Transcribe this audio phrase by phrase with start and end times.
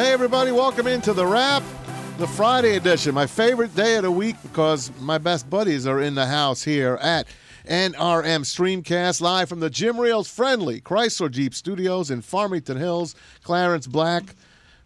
[0.00, 1.62] Hey, everybody, welcome into the Rap,
[2.16, 3.14] the Friday edition.
[3.14, 6.98] My favorite day of the week because my best buddies are in the house here
[7.02, 7.26] at
[7.66, 13.14] NRM Streamcast, live from the Jim Riehl's friendly Chrysler Jeep Studios in Farmington Hills.
[13.42, 14.34] Clarence Black,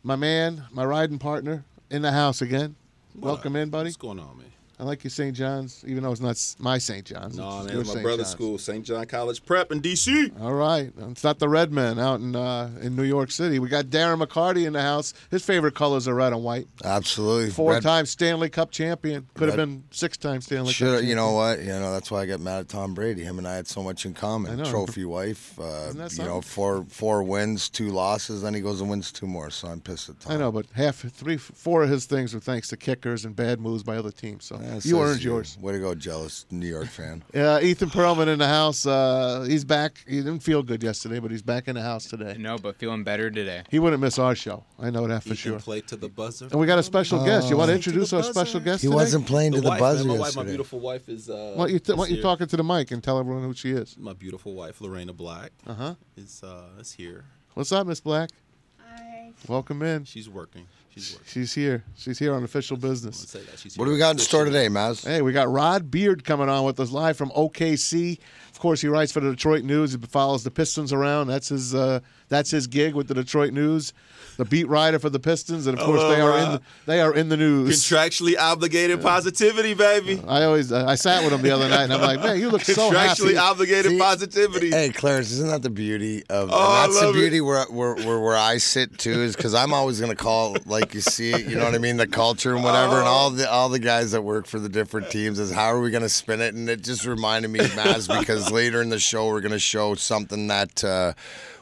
[0.03, 2.75] my man, my riding partner, in the house again.
[3.15, 3.91] Welcome in, buddy.
[3.91, 4.54] What's going on, man?
[4.79, 5.37] I like your St.
[5.37, 7.05] John's, even though it's not my St.
[7.07, 7.37] John's.
[7.37, 8.03] No, It's man, your my St.
[8.03, 8.31] brother's John's.
[8.33, 8.85] school, St.
[8.85, 10.33] John College Prep in D.C.
[10.41, 10.93] All right.
[11.11, 13.59] It's not the red men out in uh, in New York City.
[13.59, 15.15] We got Darren McCarty in the house.
[15.31, 16.67] His favorite colors are red and white.
[16.85, 17.51] Absolutely.
[17.51, 19.27] Four Red- time Stanley Cup champion.
[19.35, 21.09] Could have been six time Stanley Cup Should champion.
[21.09, 21.61] you know what?
[21.61, 23.23] You know that's why I got mad at Tom Brady.
[23.23, 24.53] Him and I had so much in common.
[24.53, 24.71] I know.
[24.71, 25.59] Trophy wife.
[25.59, 28.43] Uh, Isn't that you know, four four wins, two losses.
[28.43, 29.51] Then he goes and wins two more.
[29.51, 30.33] So I'm pissed at Tom.
[30.33, 33.61] I know, but half, three, four of his things were thanks to kickers and bad
[33.61, 34.45] moves by other teams.
[34.45, 35.59] So Yeah, you earned yours.
[35.61, 37.23] Way to go, jealous New York fan.
[37.35, 38.87] Uh, Ethan Perlman in the house.
[38.87, 40.03] Uh, he's back.
[40.09, 42.37] He didn't feel good yesterday, but he's back in the house today.
[42.39, 43.63] No, but feeling better today.
[43.71, 44.65] He wouldn't miss our show.
[44.79, 45.59] I know that for Ethan sure.
[45.59, 46.47] played to the buzzer.
[46.51, 47.51] And we got a special guest.
[47.51, 47.77] You want to Oh.
[47.77, 48.95] introduce To our special guest He today?
[48.95, 51.29] wasn't playing The to the wife, buzzer man, my wife, my beautiful wife is.
[51.29, 53.53] Uh, Why don't you, is why you talking to the mic and tell everyone who
[53.55, 53.97] she is?
[53.99, 55.95] My beautiful wife, Lorena Black, Uh huh.
[56.17, 57.25] is uh, is here.
[57.55, 58.31] What's up, Miss Black?
[58.79, 59.33] Hi.
[59.49, 60.05] Welcome in.
[60.05, 60.67] She's working.
[60.95, 61.27] She's working.
[61.27, 61.85] She's here.
[61.97, 63.19] She's here on official business.
[63.19, 63.59] say that.
[63.59, 65.05] She's What do we got in store today, Maz?
[65.05, 68.19] Hey, we got Rod Beard coming on with us live from OKC.
[68.53, 69.93] Of course, he writes for the Detroit News.
[69.93, 71.27] He follows the Pistons around.
[71.27, 71.75] That's his.
[71.75, 73.93] Uh, that's his gig with the Detroit News.
[74.37, 76.51] The beat writer for the Pistons, and of course, they are in.
[76.53, 77.85] The, they are in the news.
[77.85, 80.21] Contractually obligated positivity, baby.
[80.27, 80.73] I always.
[80.73, 83.23] I sat with him the other night, and I'm like, man, you look so happy.
[83.23, 84.71] Contractually obligated See, positivity.
[84.71, 86.51] Hey, Clarence, isn't that the beauty of?
[86.53, 89.73] Oh, and that's the beauty where, where where where I sit too, is because I'm
[89.73, 91.47] always gonna call like you see it.
[91.47, 91.97] You know what I mean?
[91.97, 95.11] The culture and whatever, and all the all the guys that work for the different
[95.11, 96.55] teams is how are we gonna spin it?
[96.55, 100.49] And it just reminded me, Maz, because later in the show we're gonna show something
[100.49, 101.13] that uh,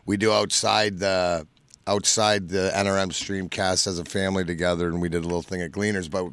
[0.07, 1.47] we do outside the
[1.87, 5.73] outside the NRM streamcast as a family together, and we did a little thing at
[5.73, 6.09] Gleaners.
[6.11, 6.27] But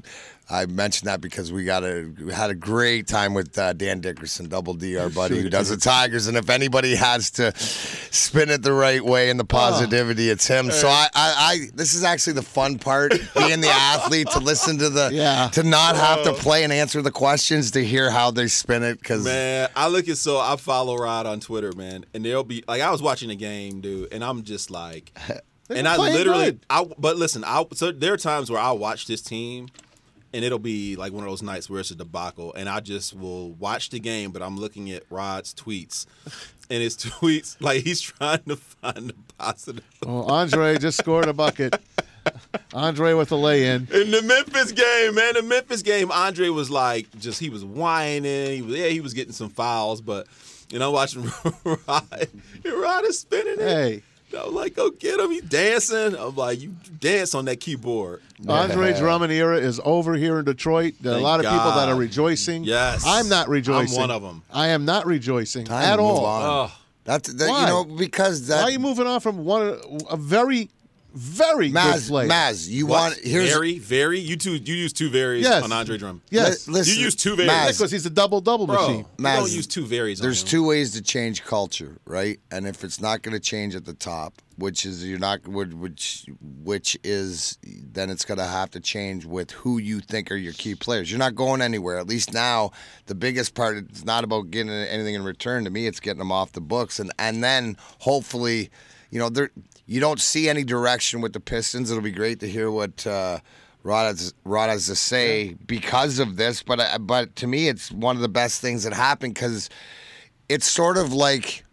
[0.52, 4.00] I mentioned that because we got a we had a great time with uh, Dan
[4.00, 6.26] Dickerson, Double D, our buddy who does the Tigers.
[6.28, 9.48] And if anybody has to spin it the right way and the ah.
[9.48, 10.72] positivity, it's him.
[10.72, 10.92] So uh.
[10.92, 14.90] I, I, I, this is actually the fun part, being the athlete to listen to
[14.90, 15.50] the, Yeah.
[15.50, 16.36] to not have to uh.
[16.36, 19.00] play and answer the questions, to hear how they spin it.
[19.00, 22.64] Because Man, I look at so I follow Rod on Twitter, man, and there'll be
[22.68, 25.12] like I was watching a game, dude, and I'm just like,
[25.70, 26.66] and I literally, good.
[26.70, 29.70] I but listen, I so there are times where I watch this team,
[30.34, 33.13] and it'll be like one of those nights where it's a debacle, and I just
[33.17, 36.06] will watch the game, but I'm looking at Rod's tweets,
[36.69, 39.84] and his tweets like he's trying to find the positive.
[40.06, 41.75] Well, Andre just scored a bucket.
[42.73, 43.88] Andre with a lay-in.
[43.91, 48.51] In the Memphis game, man, the Memphis game, Andre was like, just he was whining.
[48.56, 50.28] He was, yeah, he was getting some fouls, but
[50.72, 51.29] you know, watching
[51.63, 52.28] Rod,
[52.66, 53.59] Rod is spinning it.
[53.59, 54.03] Hey,
[54.38, 55.31] I'm like, go get him.
[55.31, 56.16] He's dancing.
[56.16, 58.22] I'm like, you dance on that keyboard.
[58.47, 60.94] Andre Drummond era is over here in Detroit.
[61.01, 62.63] There are a lot of people that are rejoicing.
[62.63, 63.03] Yes.
[63.06, 63.95] I'm not rejoicing.
[64.01, 64.44] I'm one of 'em.
[64.51, 66.25] I am not rejoicing Time at to move all.
[66.25, 66.69] on.
[66.69, 66.75] Oh,
[67.06, 67.62] That's that, Why?
[67.62, 69.79] you know because that Why are you moving on from one
[70.09, 70.69] a very,
[71.14, 72.28] very good Maz, player?
[72.30, 73.12] Maz, you what?
[73.12, 74.20] want here's very, very.
[74.20, 75.64] You two, you use two varies Yes.
[75.64, 76.22] on Andre Drummond.
[76.30, 77.78] Yes, Li- listen, You use two varies.
[77.78, 78.97] Because he's a double-double Bro, machine.
[79.18, 80.20] you Maz, don't use two varies.
[80.20, 80.47] There's him.
[80.47, 82.40] two ways to change culture, right?
[82.52, 85.74] And if it's not going to change at the top, which is you're not, would-
[85.80, 86.25] which
[86.64, 90.53] which is then it's going to have to change with who you think are your
[90.53, 91.09] key players.
[91.09, 91.97] You're not going anywhere.
[91.97, 92.72] At least now,
[93.08, 95.64] the biggest part it's not about getting anything in return.
[95.64, 98.70] To me, it's getting them off the books, and and then hopefully,
[99.09, 99.50] you know, there
[99.86, 101.90] you don't see any direction with the Pistons.
[101.92, 103.06] It'll be great to hear what.
[103.06, 103.40] Uh,
[103.81, 107.90] Rod has, Rod has to say because of this, but I- but to me, it's
[107.90, 109.70] one of the best things that happened because
[110.50, 111.64] it's sort of like,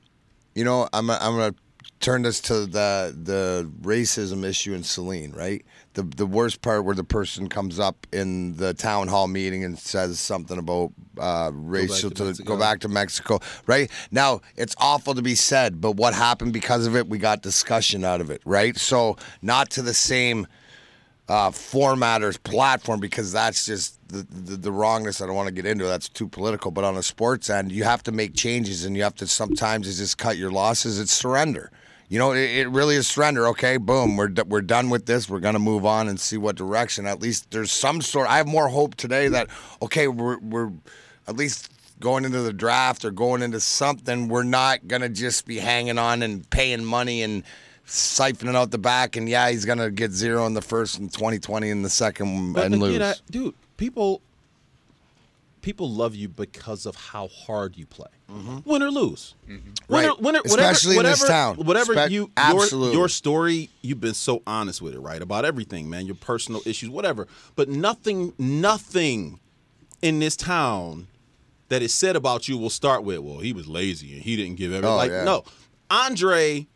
[0.55, 1.55] you know, I'm I'm gonna
[2.01, 5.65] turn us to the the racism issue in Saline, right?
[5.95, 9.79] The the worst part where the person comes up in the town hall meeting and
[9.79, 13.91] says something about uh, racial to to, go back to Mexico, right?
[14.11, 17.09] Now it's awful to be said, but what happened because of it?
[17.09, 18.77] We got discussion out of it, right?
[18.77, 20.47] So not to the same
[21.29, 25.21] uh, format or platform because that's just the, the, the wrongness.
[25.21, 25.85] I don't want to get into.
[25.85, 26.71] That's too political.
[26.71, 29.97] But on a sports end, you have to make changes, and you have to sometimes
[29.97, 31.01] just cut your losses.
[31.01, 31.73] It's surrender.
[32.09, 33.49] You know, it, it really is surrender.
[33.49, 35.29] Okay, boom, we're d- we're done with this.
[35.29, 37.07] We're gonna move on and see what direction.
[37.07, 38.29] At least there's some sort.
[38.29, 39.49] I have more hope today that
[39.83, 40.71] okay, we're we're
[41.27, 44.29] at least going into the draft or going into something.
[44.29, 47.43] We're not gonna just be hanging on and paying money and
[47.87, 49.17] siphoning out the back.
[49.17, 52.67] And yeah, he's gonna get zero in the first and 2020 in the second But
[52.67, 53.01] and again, lose.
[53.03, 54.23] I- dude, people
[55.67, 58.59] people love you because of how hard you play, mm-hmm.
[58.65, 59.35] win or lose.
[59.49, 60.09] Win Right.
[60.09, 61.57] or, win or, Especially in whatever, this town.
[61.57, 65.21] Whatever Spec- you your, your story, you've been so honest with it, right?
[65.21, 66.07] About everything, man.
[66.07, 67.27] Your personal issues, whatever.
[67.57, 69.41] But nothing, nothing
[70.03, 71.09] in this town
[71.69, 74.55] that is said about you will start with, well, he was lazy and he didn't
[74.55, 74.89] give everything.
[74.89, 75.25] Oh, like, yeah.
[75.25, 75.43] no,
[75.91, 76.69] Andre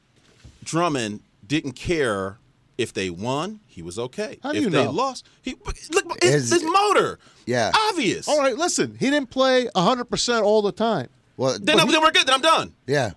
[0.65, 2.39] Drummond didn't care
[2.81, 3.61] if they won.
[3.67, 4.39] He was okay.
[4.43, 4.91] How do if you they know?
[4.91, 5.55] lost, he
[5.93, 7.19] look his, His- his motor.
[7.47, 7.71] Yeah.
[7.89, 8.27] obvious.
[8.29, 8.97] All right, listen.
[8.99, 11.09] He didn't play 100% all the time.
[11.37, 12.27] Well, Then, then we're good.
[12.27, 12.75] Then I'm done.
[12.87, 13.13] yeah.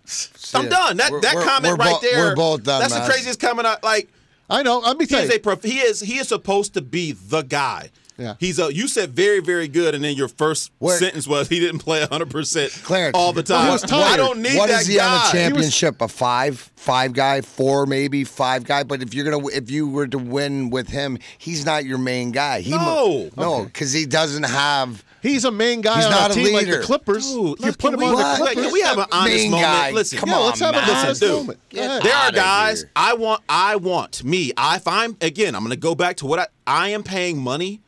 [0.54, 0.98] I'm done.
[0.98, 2.19] That We're- that we're- comment we're right bo- there.
[2.30, 2.81] We're both done.
[2.81, 3.06] That's Maz.
[3.06, 3.68] the craziest comment.
[3.68, 4.07] I like.
[4.50, 4.80] I know.
[4.80, 5.36] Let me He tell is you.
[5.36, 7.89] a prof- he is he is supposed to be the guy.
[8.18, 8.36] Yeah.
[8.39, 8.74] He's a.
[8.74, 12.00] You said very very good, and then your first Where- sentence was he didn't play
[12.01, 13.65] 100 percent Clarence, all the time.
[13.65, 14.13] he was tired.
[14.13, 15.06] I don't need What that is he guy.
[15.07, 16.01] on a was- championship?
[16.01, 18.83] A five, five guy, four maybe, five guy.
[18.83, 22.31] But if you're gonna, if you were to win with him, he's not your main
[22.31, 22.62] guy.
[22.62, 23.30] He No.
[23.38, 25.04] no, because he doesn't have.
[25.24, 26.83] He's a main guy He's on not a a team like the leader.
[26.83, 27.31] Clippers.
[27.31, 28.38] Dude, you put him we- on the What?
[28.42, 28.63] Clippers.
[28.66, 29.71] Can we have an honest Main moment?
[29.71, 29.92] guy.
[29.92, 31.06] Listen, Come yeah, on, let's have an man.
[31.06, 31.59] honest Dude, moment.
[31.69, 32.04] Go get ahead.
[32.04, 32.89] There are guys here.
[32.95, 33.42] I want.
[33.48, 34.51] I want me.
[34.57, 35.56] I if I'm again.
[35.56, 36.48] I'm going to go back to what I.
[36.68, 37.80] I am paying money.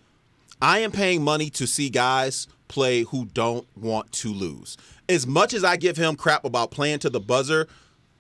[0.62, 4.78] I am paying money to see guys play who don't want to lose.
[5.08, 7.68] As much as I give him crap about playing to the buzzer,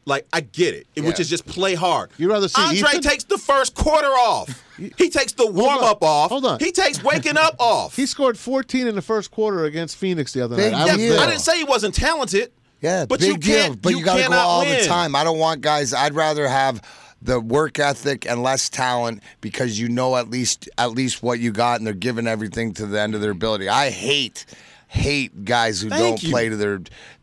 [0.06, 2.12] like I get it, which is just play hard.
[2.18, 3.02] You'd rather see Andre Ethan?
[3.02, 4.64] takes the first quarter off.
[4.78, 6.30] He takes the warm up off.
[6.30, 6.60] Hold on.
[6.60, 7.96] He takes waking up off.
[7.96, 10.82] He scored 14 in the first quarter against Phoenix the other Big night.
[10.82, 11.14] I was deal.
[11.14, 11.24] there.
[11.24, 12.52] I didn't say he wasn't talented.
[12.82, 13.56] Yeah, but big you deal.
[13.70, 13.82] can't.
[13.82, 14.80] But you, got to go cannot all win.
[14.80, 15.16] the time.
[15.16, 15.92] I don't want guys.
[15.92, 16.84] I'd rather have
[17.25, 21.51] the work ethic and less talent because you know at least at least what you
[21.51, 23.68] got, and they're giving everything to the end of their ability.
[23.68, 24.45] I hate
[24.88, 26.30] hate guys who Thank don't you.
[26.30, 26.80] play to their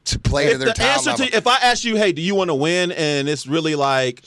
[0.06, 2.34] to play to their the talent answer to if I ask you, hey, do you
[2.34, 2.90] want to win?
[2.92, 4.22] And it's really like,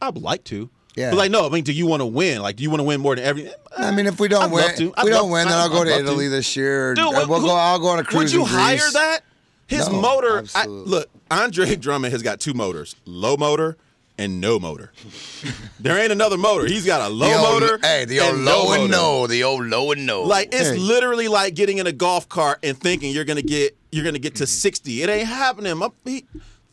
[0.00, 0.70] I'd like to.
[0.94, 1.10] Yeah.
[1.10, 2.40] But like, no, I mean, do you want to win?
[2.42, 3.50] Like, do you want to win more than every?
[3.76, 4.94] I mean, if we don't I'd win, love to.
[4.96, 6.30] I'd we don't love- win, then I'll go to Italy to.
[6.30, 6.94] this year.
[6.94, 7.54] Dude, we'll who- go.
[7.56, 8.32] I'll go on a cruise.
[8.32, 9.20] Would you hire that?
[9.66, 10.44] His No, motor.
[10.54, 13.78] I, look, Andre Drummond has got two motors: low motor
[14.22, 14.92] and no motor.
[15.80, 16.66] there ain't another motor.
[16.66, 17.78] He's got a low The old- motor.
[17.82, 18.92] Hey, the old and low no and motor.
[18.92, 19.26] no.
[19.26, 20.22] The old low and no.
[20.22, 20.76] Like it's Hey.
[20.76, 24.36] literally like getting in a golf cart and thinking you're gonna get you're gonna get
[24.36, 24.48] to mm-hmm.
[24.48, 25.02] 60.
[25.02, 25.72] It ain't happening.
[25.72, 26.24] I'm, he,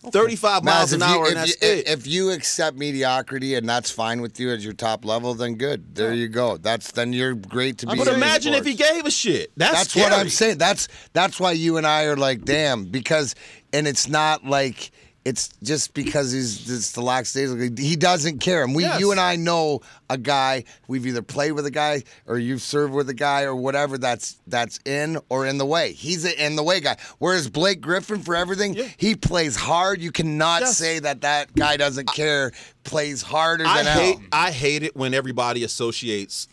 [0.01, 1.87] 35 miles Maz, an you, hour, if, and that's you, it.
[1.87, 5.93] if you accept mediocrity and that's fine with you as your top level, then good.
[5.93, 6.55] There you go.
[6.57, 7.97] That's then you're great to be.
[7.97, 9.51] but in imagine if he gave a shit.
[9.57, 10.57] That's, That's what I'm saying.
[10.57, 13.35] That's that's why you and I are like, damn, because
[13.73, 14.91] and it's not like
[15.29, 17.77] it's just because he's just the lackadaisical.
[17.77, 18.63] He doesn't care.
[18.63, 18.99] And we, Yes.
[18.99, 20.63] you and I know a guy.
[20.87, 23.97] We've either played with a guy or you've served with a guy or whatever.
[23.97, 25.93] That's that's in or in the way.
[25.93, 26.97] He's an in the way guy.
[27.19, 28.87] Whereas Blake Griffin, for everything, Yeah.
[28.97, 30.01] he plays hard.
[30.01, 30.77] You cannot Yes.
[30.77, 32.51] say that that guy doesn't care.
[32.83, 34.27] Plays harder I than hate hell.
[34.31, 36.47] I hate it when everybody associates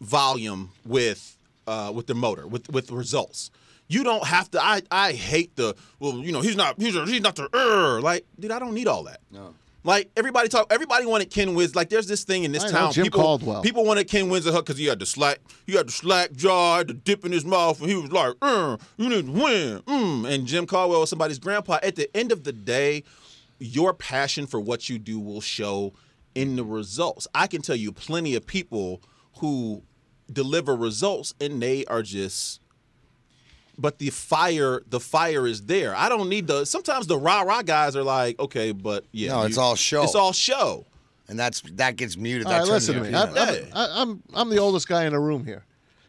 [0.00, 1.36] volume with
[1.66, 3.50] uh, with the motor with with results.
[3.88, 4.62] You don't have to.
[4.62, 6.18] I I hate the well.
[6.18, 8.00] You know he's not he's he's not the er.
[8.00, 9.20] Like dude, I don't need all that.
[9.30, 9.54] No.
[9.84, 11.76] Like everybody talk, everybody wanted Ken Wiz.
[11.76, 12.92] Like there's this thing in this I know, town.
[12.92, 13.62] Jim people, Caldwell.
[13.62, 16.92] people wanted Ken Whisenhunt because he had the slack, he had the slack jaw, the
[16.92, 20.28] dip in his mouth, and he was like, uh, "You need to win." Mm.
[20.28, 21.78] And Jim Caldwell was somebody's grandpa.
[21.84, 23.04] At the end of the day,
[23.60, 25.92] your passion for what you do will show
[26.34, 27.28] in the results.
[27.32, 29.00] I can tell you plenty of people
[29.38, 29.84] who
[30.32, 32.60] deliver results and they are just
[33.78, 35.94] but the fire the fire is there.
[35.94, 39.32] I don't need the sometimes the rah rah guys are like, okay, but yeah.
[39.32, 40.02] No, it's all show.
[40.04, 40.84] It's all show.
[41.28, 42.46] and that's that gets muted.
[42.46, 43.14] All That right, listen to me.
[43.14, 43.28] I'm.
[43.36, 45.64] I'm, I- I'm, I'm the oldest guy in the room here.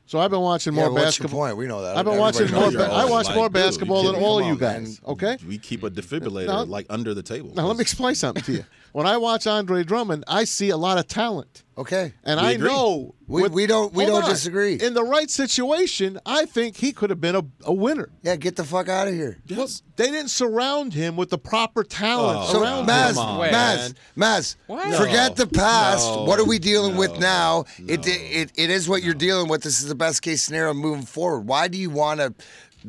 [0.06, 1.40] So I've been watching more but what's your basketball.
[1.48, 1.58] point?
[1.58, 1.98] We know that.
[1.98, 2.88] I've been Everybody watching more.
[2.88, 5.02] Ba- I watch Like, more dude, basketball than all Come you guys.
[5.02, 5.12] man.
[5.12, 5.38] Okay.
[5.46, 7.52] We keep a defibrillator Now- like under the table.
[7.56, 8.66] Now let me explain something to you.
[8.98, 12.13] When I watch Andre Drummond, I see a lot of talent, Okay.
[12.24, 12.68] and We I agree.
[12.68, 14.30] know We- with- we don't- we don't on.
[14.32, 14.74] disagree.
[14.82, 18.10] In the right situation, I think he could have been a, a winner.
[18.24, 19.38] Yeah, get the fuck out of here.
[19.46, 19.84] Yes.
[19.98, 22.88] They didn't surround him with the proper talent Oh, So, around him.
[22.88, 23.13] Maz,
[23.51, 23.94] Maz.
[24.18, 24.96] Maz, What?
[24.96, 26.08] forget the past.
[26.08, 26.24] No.
[26.24, 27.20] What are we dealing with No.
[27.20, 27.66] now?
[27.88, 29.62] It, it it is what you're dealing with.
[29.62, 31.42] This is the best case scenario moving forward.
[31.42, 32.34] Why do you want to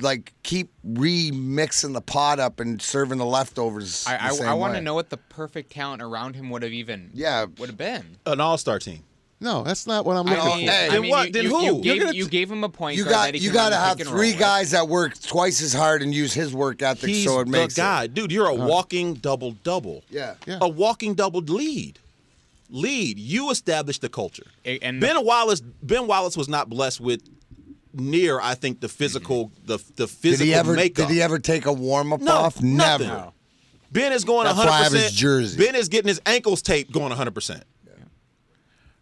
[0.02, 4.04] like keep remixing the pot up and serving the leftovers?
[4.06, 6.72] I, same I, I want to know what the perfect talent around him would have
[6.72, 7.46] even Yeah.
[7.58, 8.18] would have been.
[8.26, 9.04] An all star team.
[9.40, 10.72] No, that's not what I'm I looking mean, for.
[10.72, 10.86] hey.
[10.86, 11.26] I Then mean, what?
[11.28, 11.76] You, Then you, who?
[11.76, 14.08] you gave, gonna you gave him a point You got you got to have three
[14.10, 14.38] roll with.
[14.38, 17.52] guys that work twice as hard and use his work ethic He's so it makes
[17.52, 18.04] the makes guy.
[18.04, 18.14] it.
[18.14, 18.66] Dude, you're a uh-huh.
[18.66, 20.02] walking double double.
[20.10, 20.34] Yeah.
[20.44, 20.58] Yeah.
[20.60, 22.00] A walking double lead.
[22.68, 23.18] Lead.
[23.18, 24.46] You established the culture.
[24.64, 27.22] And ben Wallace Ben Wallace was not blessed with
[27.94, 31.08] near, I think, the physical the the Did physical he ever makeup.
[31.08, 32.62] did he ever take a warm up No, off?
[32.62, 33.06] nothing.
[33.08, 33.32] Never.
[33.90, 34.66] Ben is going That's 100%.
[34.66, 35.64] why I have his jersey.
[35.64, 37.62] Ben is getting his ankles taped going 100%.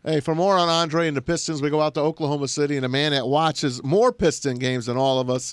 [0.04, 2.86] Hey, for more on Andre and the Pistons, we go out to Oklahoma City, and
[2.86, 5.52] a man that watches more Piston games than all of us.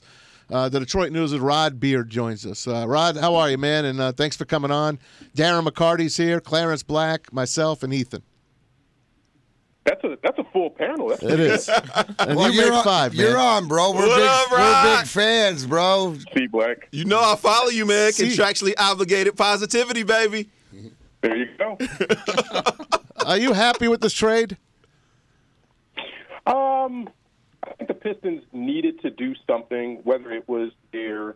[0.52, 2.68] Uh, the Detroit News' Rod Beard joins us.
[2.68, 3.86] Uh, Rod, how are you, man?
[3.86, 5.00] And uh, thanks for coming on.
[5.36, 8.22] Darren McCarty's here, Clarence Black, myself, and Ethan.
[9.86, 11.10] That's a that's a full panel.
[11.10, 11.70] That's It is.
[12.20, 13.25] And Well, you you're on, five, man.
[13.25, 13.92] You're on, bro.
[13.92, 14.28] We're What big.
[14.28, 16.16] up, we're big fans, bro.
[16.34, 16.88] C Black.
[16.92, 18.12] You know I follow you, man.
[18.12, 20.50] Contractually obligated positivity, baby.
[21.22, 21.78] There you go.
[23.25, 24.58] Are you happy with this trade?
[26.46, 27.10] Um,
[27.63, 31.36] I think the Pistons needed to do something, whether it was their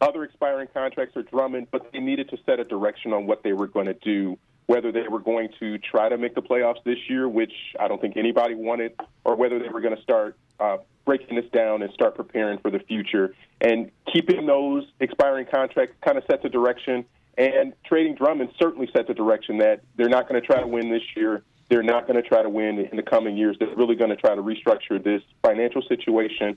[0.00, 3.52] other expiring contracts or Drummond, but they needed to set a direction on what they
[3.52, 4.36] were going to do.
[4.66, 8.00] Whether they were going to try to make the playoffs this year, which I don't
[8.00, 11.92] think anybody wanted, or whether they were going to start uh, breaking this down and
[11.92, 13.34] start preparing for the future.
[13.60, 17.04] And keeping those expiring contracts kind of sets a direction.
[17.36, 20.88] And trading Drummond certainly sets a direction that they're not going to try to win
[20.90, 21.42] this year.
[21.68, 23.56] They're not going to try to win in the coming years.
[23.58, 26.56] They're really going to try to restructure this financial situation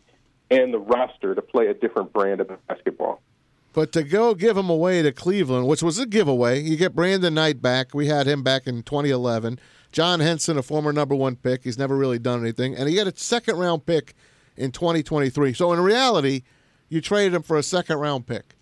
[0.52, 3.22] and the roster to play a different brand of basketball.
[3.78, 7.36] But to go give him away to Cleveland, which was a giveaway, you get Brandon
[7.36, 7.94] Knight back.
[7.94, 9.60] We had him back in 2011.
[9.92, 13.06] John Henson, a former number one pick, he's never really done anything, and he had
[13.06, 14.16] a second round pick
[14.56, 15.54] in 2023.
[15.54, 16.42] So in reality,
[16.90, 18.56] you traded him for a second round pick.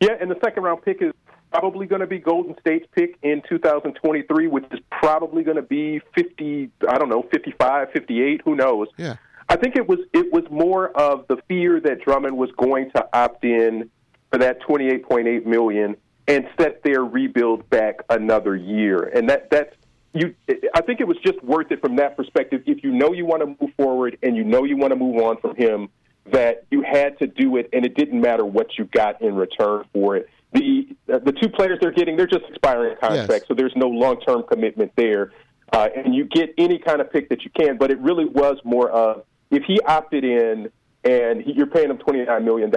[0.00, 1.10] Yeah, and the second round pick is
[1.50, 6.00] probably going to be Golden State's pick in 2023, which is probably going to be
[6.14, 8.86] 50, I don't know, 55, 58, who knows.
[8.96, 9.16] Yeah.
[9.48, 13.08] I think it was it was more of the fear that Drummond was going to
[13.12, 13.90] opt in
[14.30, 19.04] for that 28.8 million and set their rebuild back another year.
[19.14, 19.74] And that that's
[20.12, 20.34] you
[20.74, 23.42] I think it was just worth it from that perspective if you know you want
[23.42, 25.88] to move forward and you know you want to move on from him
[26.30, 29.84] that you had to do it and it didn't matter what you got in return
[29.94, 30.28] for it.
[30.52, 33.48] The the two players they're getting they're just expiring contracts Yes.
[33.48, 35.32] so there's no long-term commitment there.
[35.70, 38.56] Uh, and you get any kind of pick that you can, but it really was
[38.64, 40.70] more of if he opted in
[41.04, 42.70] and he, you're paying him $29 million,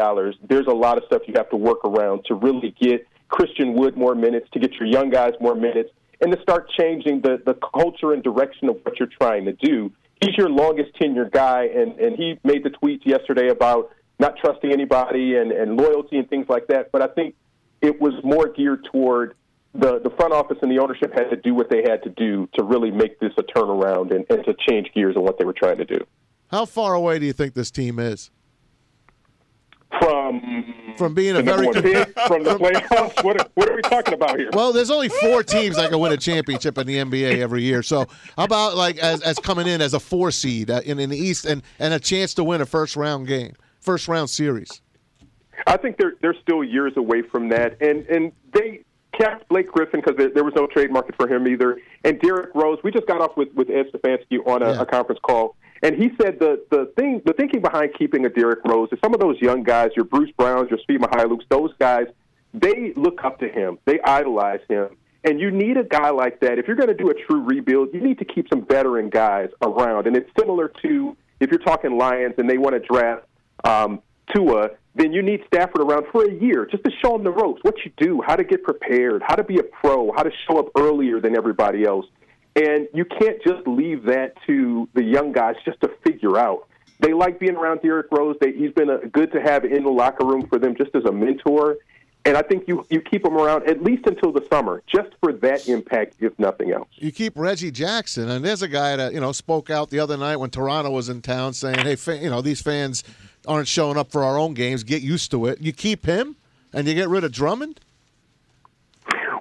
[0.48, 3.98] there's a lot of stuff you have to work around to really get Christian Wood
[3.98, 7.56] more minutes, to get your young guys more minutes, and to start changing the, the
[7.74, 9.92] culture and direction of what you're trying to do.
[10.22, 14.72] He's your longest tenured guy, and, and he made the tweets yesterday about not trusting
[14.72, 16.92] anybody and, and loyalty and things like that.
[16.92, 17.36] But I think
[17.82, 19.34] it was more geared toward
[19.74, 22.48] the, the front office and the ownership had to do what they had to do
[22.54, 25.54] to really make this a turnaround and, and to change gears on what they were
[25.54, 26.06] trying to do.
[26.51, 28.29] How far away do you think this team is
[30.00, 31.84] From from being a very good?
[31.84, 34.50] pick, from the playoffs, what are, what are we talking about here?
[34.53, 37.81] Well, there's only four teams that can win a championship in the NBA every year.
[37.81, 38.05] So,
[38.38, 41.17] how about like as, as coming in as a four seed uh, in, in the
[41.17, 44.81] East and, and a chance to win a first round game, first round series?
[45.67, 48.84] I think they're they're still years away from that, and and they
[49.17, 52.50] kept Blake Griffin because there, there was no trade market for him either, and Derrick
[52.55, 52.79] Rose.
[52.84, 54.81] We just got off with with Ed Stefanski on a, Yeah.
[54.81, 58.59] a conference call, and he said the the thing the thinking behind keeping a Derrick
[58.65, 62.05] Rose is some of those young guys, your Bruce Browns, your Svi Mykhailiuks, those guys,
[62.53, 64.97] they look up to him, they idolize him.
[65.23, 66.57] And you need a guy like that.
[66.57, 69.50] If you're going to do a true rebuild, you need to keep some veteran guys
[69.61, 70.07] around.
[70.07, 73.25] And it's similar to if you're talking Lions and they want to draft
[73.63, 74.01] um,
[74.33, 77.61] Tua, then you need Stafford around for a year just to show him the ropes,
[77.63, 80.59] what you do, how to get prepared, how to be a pro, how to show
[80.59, 82.05] up earlier than everybody else.
[82.55, 86.67] And you can't just leave that to the young guys just to figure out.
[87.00, 88.36] They like being around Derrick Rose.
[88.41, 91.05] They, he's been a, good to have in the locker room for them just as
[91.05, 91.77] a mentor.
[92.24, 95.34] And I think you, you keep him around at least until the summer, just for
[95.34, 96.88] that impact, if nothing else.
[96.93, 100.17] You keep Reggie Jackson, and there's a guy that you know spoke out the other
[100.17, 103.03] night when Toronto was in town, saying, "Hey, you know these fans
[103.48, 104.84] aren't showing up for our own games.
[104.84, 106.36] Get used to it." You keep him,
[106.74, 107.79] and you get rid of Drummond.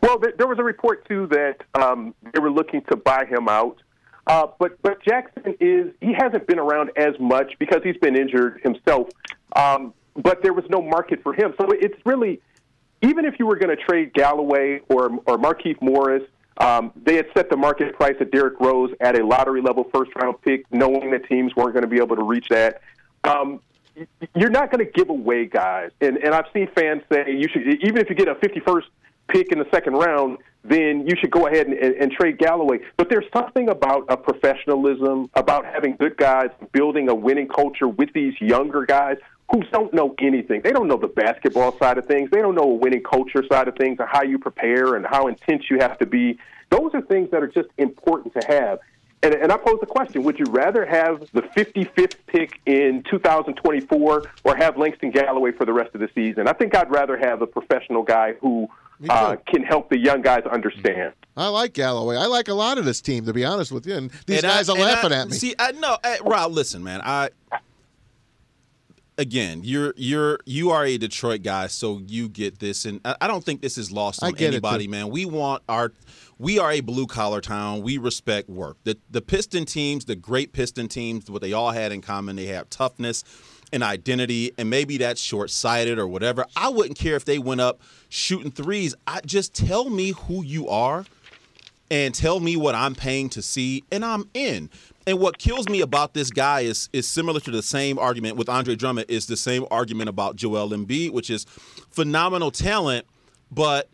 [0.02, 3.76] Well, there, was a report too that um, they were looking to buy him out,
[4.26, 8.60] uh, but but Jackson is he hasn't been around as much because he's been injured
[8.62, 9.08] himself.
[9.54, 12.40] Um, but there was no market for him, so it's really
[13.02, 16.22] even if you were going to trade Galloway or or Markieff Morris.
[16.58, 20.10] Um, they had set the market price of Derrick Rose at a lottery level first
[20.16, 22.82] round pick, knowing that teams weren't going to be able to reach that.
[23.24, 23.60] Um,
[24.34, 25.90] you're not going to give away guys.
[26.00, 28.82] And and I've seen fans say you should even if you get a 51st
[29.30, 32.78] pick in the second round, then you should go ahead and, and, and trade Galloway.
[32.96, 38.12] But there's something about a professionalism, about having good guys, building a winning culture with
[38.12, 39.16] these younger guys
[39.50, 40.60] who don't know anything.
[40.62, 42.30] They don't know the basketball side of things.
[42.30, 45.26] They don't know a winning culture side of things and how you prepare and how
[45.26, 46.38] intense you have to be.
[46.70, 48.78] Those are things that are just important to have.
[49.22, 54.22] And, and I pose the question: Would you rather have the 55th pick in 2024
[54.44, 56.48] or have Langston Galloway for the rest of the season?
[56.48, 58.68] I think I'd rather have a professional guy who
[59.08, 61.12] uh, can help the young guys understand.
[61.36, 62.16] I like Galloway.
[62.16, 63.94] I like a lot of this team, to be honest with you.
[63.94, 65.34] And these And I- guys are and I- laughing at me.
[65.34, 66.52] See, I no, I, Rob.
[66.52, 67.00] Listen, man.
[67.02, 67.30] I
[69.18, 73.26] again, you're you're you are a Detroit guy, so you get this, and I, I
[73.26, 75.08] don't think this is lost on anybody, man.
[75.10, 75.92] We want our.
[76.38, 77.82] We are a blue collar town.
[77.82, 78.78] We respect work.
[78.84, 82.46] The the Piston teams, the great Piston teams, what they all had in common, they
[82.46, 83.24] have toughness
[83.72, 86.44] and identity, and maybe that's short sighted or whatever.
[86.56, 88.94] I wouldn't care if they went up shooting threes.
[89.06, 91.04] I just tell me who you are
[91.90, 94.70] and tell me what I'm paying to see, and I'm in.
[95.06, 98.48] And what kills me about this guy is is similar to the same argument with
[98.48, 101.46] Andre Drummond is the same argument about Joel Embiid, which is
[101.90, 103.06] phenomenal talent,
[103.50, 103.88] but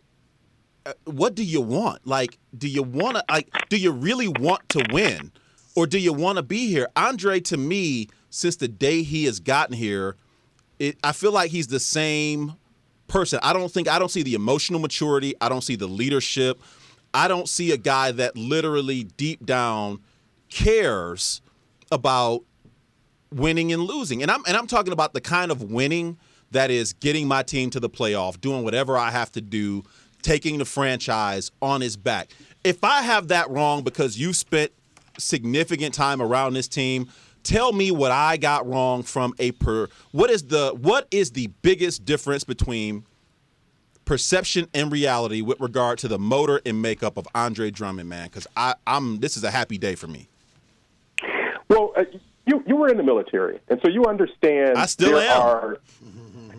[0.85, 2.05] uh, what do you want?
[2.05, 5.31] Like, do you want to like do you really want to win
[5.75, 6.87] or do you want to be here?
[6.95, 10.15] Andre to me since the day he has gotten here,
[10.79, 12.53] it, I feel like he's the same
[13.07, 13.39] person.
[13.41, 15.33] I don't think I don't see the emotional maturity.
[15.41, 16.61] I don't see the leadership.
[17.13, 19.99] I don't see a guy that literally deep down
[20.49, 21.41] cares
[21.91, 22.43] about
[23.31, 24.21] winning and losing.
[24.21, 26.17] And I'm and I'm talking about the kind of winning
[26.51, 29.83] that is getting my team to the playoff, doing whatever I have to do,
[30.21, 32.29] taking the franchise on his back.
[32.63, 34.71] If I have that wrong because you spent
[35.17, 37.09] significant time around this team,
[37.47, 41.47] tell me what I got wrong from a per what is the what is the
[41.61, 43.05] biggest difference between
[44.03, 48.27] perception and reality with regard to the motor and makeup of Andre Drummond, man?
[48.27, 50.27] Because I I'm this is a happy day for me.
[51.69, 52.03] Well, uh,
[52.45, 54.77] you you were in the military, and so you understand.
[54.77, 55.41] I still am.
[55.41, 55.77] Are,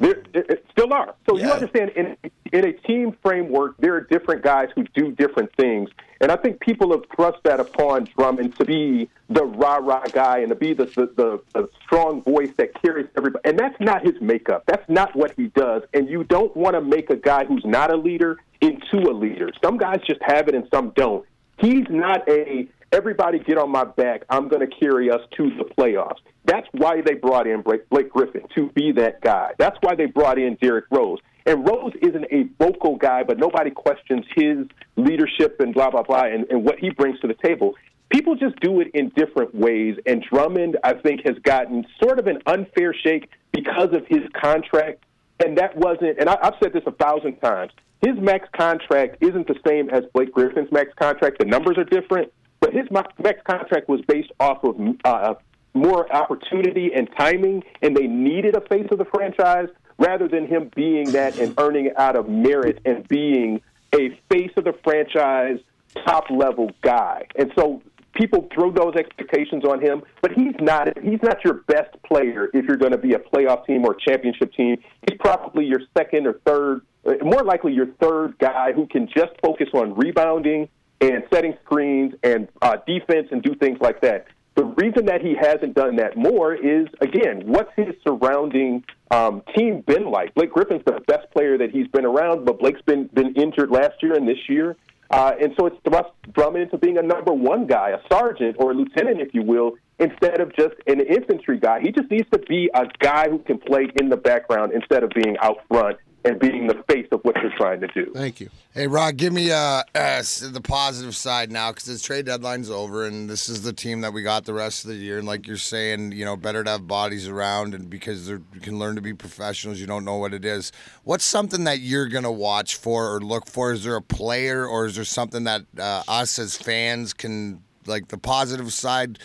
[0.00, 1.14] there, it, it still are.
[1.28, 2.16] So you understand in
[2.52, 5.90] in a team framework, there are different guys who do different things,
[6.20, 10.38] and I think people have thrust that upon Drummond to be the rah rah guy
[10.38, 13.48] and to be the the, the strong voice that carries everybody.
[13.48, 14.64] And that's not his makeup.
[14.66, 15.82] That's not what he does.
[15.94, 19.50] And you don't want to make a guy who's not a leader into a leader.
[19.62, 21.24] Some guys just have it, and some don't.
[21.58, 24.22] He's not a everybody get on my back.
[24.30, 26.18] I'm going to carry us to the playoffs.
[26.44, 29.52] That's why they brought in Blake Griffin to be that guy.
[29.58, 31.18] That's why they brought in Derrick Rose.
[31.48, 34.58] And Rose isn't a vocal guy, but nobody questions his
[34.96, 37.74] leadership and blah blah blah and, and what he brings to the table.
[38.10, 42.26] People just do it in different ways, and Drummond, I think, has gotten sort of
[42.26, 45.04] an unfair shake because of his contract.
[45.42, 47.72] And that wasn't, and I, I've said this a thousand times.
[48.02, 51.38] His max contract isn't the same as Blake Griffin's max contract.
[51.38, 55.34] The numbers are different, but his ma- max contract was based off of uh,
[55.74, 59.68] more opportunity and timing, and they needed a face of the franchise
[59.98, 63.60] rather than him being that and earning it out of merit and being
[63.94, 65.58] a face of the franchise,
[66.06, 67.26] top level guy.
[67.36, 67.82] And so
[68.14, 72.66] people throw those expectations on him, but he's not he's not your best player if
[72.66, 74.76] you're going to be a playoff team or championship team.
[75.08, 76.82] He's probably your second or third,
[77.22, 80.68] more likely your third guy who can just focus on rebounding
[81.00, 84.26] and setting screens and uh, defense and do things like that.
[84.58, 89.84] The reason that he hasn't done that more is, again, what's his surrounding um, team
[89.86, 90.34] been like?
[90.34, 94.02] Blake Griffin's the best player that he's been around, but Blake's been been injured last
[94.02, 94.74] year and this year.
[95.12, 98.72] Uh, and so it's thrust Drummond into being a number one guy, a sergeant or
[98.72, 101.78] a lieutenant, if you will, instead of just an infantry guy.
[101.80, 105.10] He just needs to be a guy who can play in the background instead of
[105.10, 108.12] being out front and being the face of what you're trying to do.
[108.14, 108.50] Thank you.
[108.74, 113.06] Hey, Rod, give me uh, uh, the positive side now because the trade deadline's over,
[113.06, 115.18] and this is the team that we got the rest of the year.
[115.18, 118.78] And like you're saying, you know, better to have bodies around, and because you can
[118.78, 120.72] learn to be professionals, you don't know what it is.
[121.04, 123.72] What's something that you're gonna watch for or look for?
[123.72, 128.08] Is there a player, or is there something that uh, us as fans can like
[128.08, 129.18] the positive side?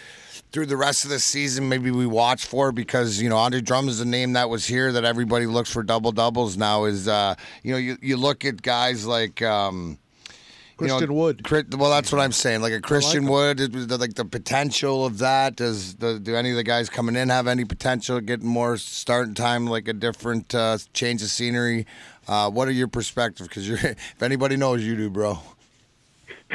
[0.52, 3.99] through the rest of the season maybe we watch for because you know Andre is
[3.99, 7.71] a name that was here that everybody looks for double doubles now is uh you
[7.71, 9.97] know you, you look at guys like um
[10.80, 11.76] you know, Christian Wood.
[11.78, 12.62] Well, that's what I'm saying.
[12.62, 13.30] Like a Christian him.
[13.30, 15.56] Wood, the, like the potential of that.
[15.56, 19.34] Does the, do any of the guys coming in have any potential getting more starting
[19.36, 21.86] time, like a different uh, change of scenery?
[22.28, 23.47] Uh, what are your perspectives?
[23.47, 25.39] Because you're, if anybody knows, you do, bro.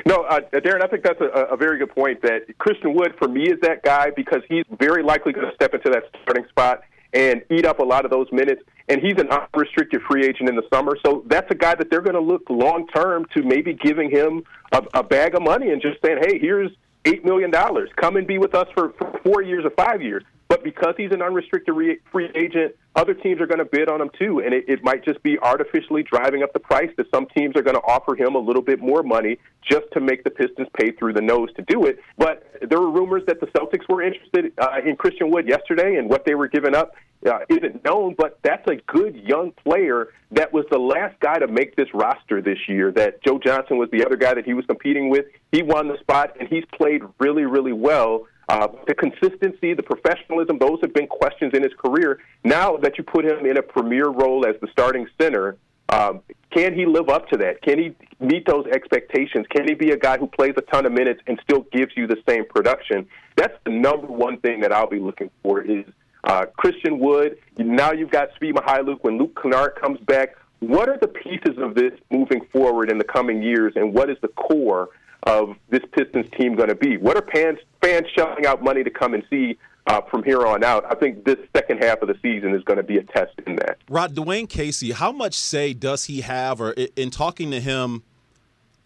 [0.06, 2.22] No, uh, Darren, I think that's a, a very good point.
[2.22, 5.74] That Christian Wood, for me, is that guy because he's very likely going to step
[5.74, 6.82] into that starting spot
[7.12, 8.62] and eat up a lot of those minutes.
[8.88, 12.00] And he's an unrestricted free agent in the summer, so that's a guy that they're
[12.00, 15.82] going to look long term to maybe giving him a, a bag of money and
[15.82, 16.70] just saying, "Hey, here's
[17.04, 17.90] eight million dollars.
[17.96, 21.12] Come and be with us for, for four years or five years." But because he's
[21.12, 24.54] an unrestricted re- free agent, other teams are going to bid on him too, and
[24.54, 26.90] it, it might just be artificially driving up the price.
[26.96, 30.00] That some teams are going to offer him a little bit more money just to
[30.00, 31.98] make the Pistons pay through the nose to do it.
[32.16, 36.08] But there were rumors that the Celtics were interested uh, in Christian Wood yesterday, and
[36.08, 36.94] what they were giving up.
[37.26, 41.48] uh, isn't known, but that's a good young player that was the last guy to
[41.48, 42.92] make this roster this year.
[42.92, 45.26] That Joe Johnson was the other guy that he was competing with.
[45.52, 48.26] He won the spot, and he's played really, really well.
[48.48, 52.18] Uh, the consistency, the professionalism, those have been questions in his career.
[52.44, 55.58] Now that you put him in a premier role as the starting center,
[55.90, 57.60] um, can he live up to that?
[57.62, 59.46] Can he meet those expectations?
[59.54, 62.06] Can he be a guy who plays a ton of minutes and still gives you
[62.06, 63.06] the same production?
[63.36, 65.84] That's the number one thing that I'll be looking for is
[66.24, 67.38] uh, Christian Wood.
[67.58, 68.98] Now you've got Svi Mykhailiuk.
[69.02, 73.04] When Luke Kennard comes back, what are the pieces of this moving forward in the
[73.04, 74.88] coming years, and what is the core
[75.24, 76.96] of this Pistons team going to be?
[76.96, 80.64] What are fans, fans shelling out money to come and see uh, from here on
[80.64, 80.84] out?
[80.90, 83.56] I think this second half of the season is going to be a test in
[83.56, 83.78] that.
[83.88, 88.02] Rod Dwane Casey, how much say does he have, or in talking to him?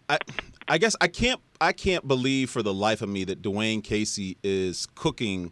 [0.09, 0.17] I,
[0.67, 4.37] I guess I can't I can't believe for the life of me that Dwane Casey
[4.43, 5.51] is cooking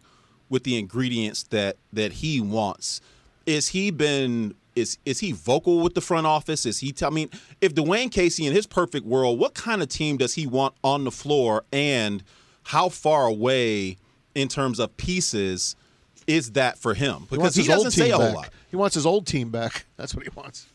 [0.49, 3.01] with the ingredients that that he wants.
[3.45, 6.65] Is he been is is he vocal with the front office?
[6.65, 6.91] Is he?
[6.91, 7.29] T- I mean,
[7.59, 11.03] if Dwane Casey in his perfect world, what kind of team does he want on
[11.03, 12.23] the floor, and
[12.63, 13.97] how far away
[14.35, 15.75] in terms of pieces
[16.27, 17.27] is that for him?
[17.29, 18.49] Because he, he doesn't say a whole lot.
[18.69, 19.85] He wants his old team back.
[19.97, 20.67] That's what he wants.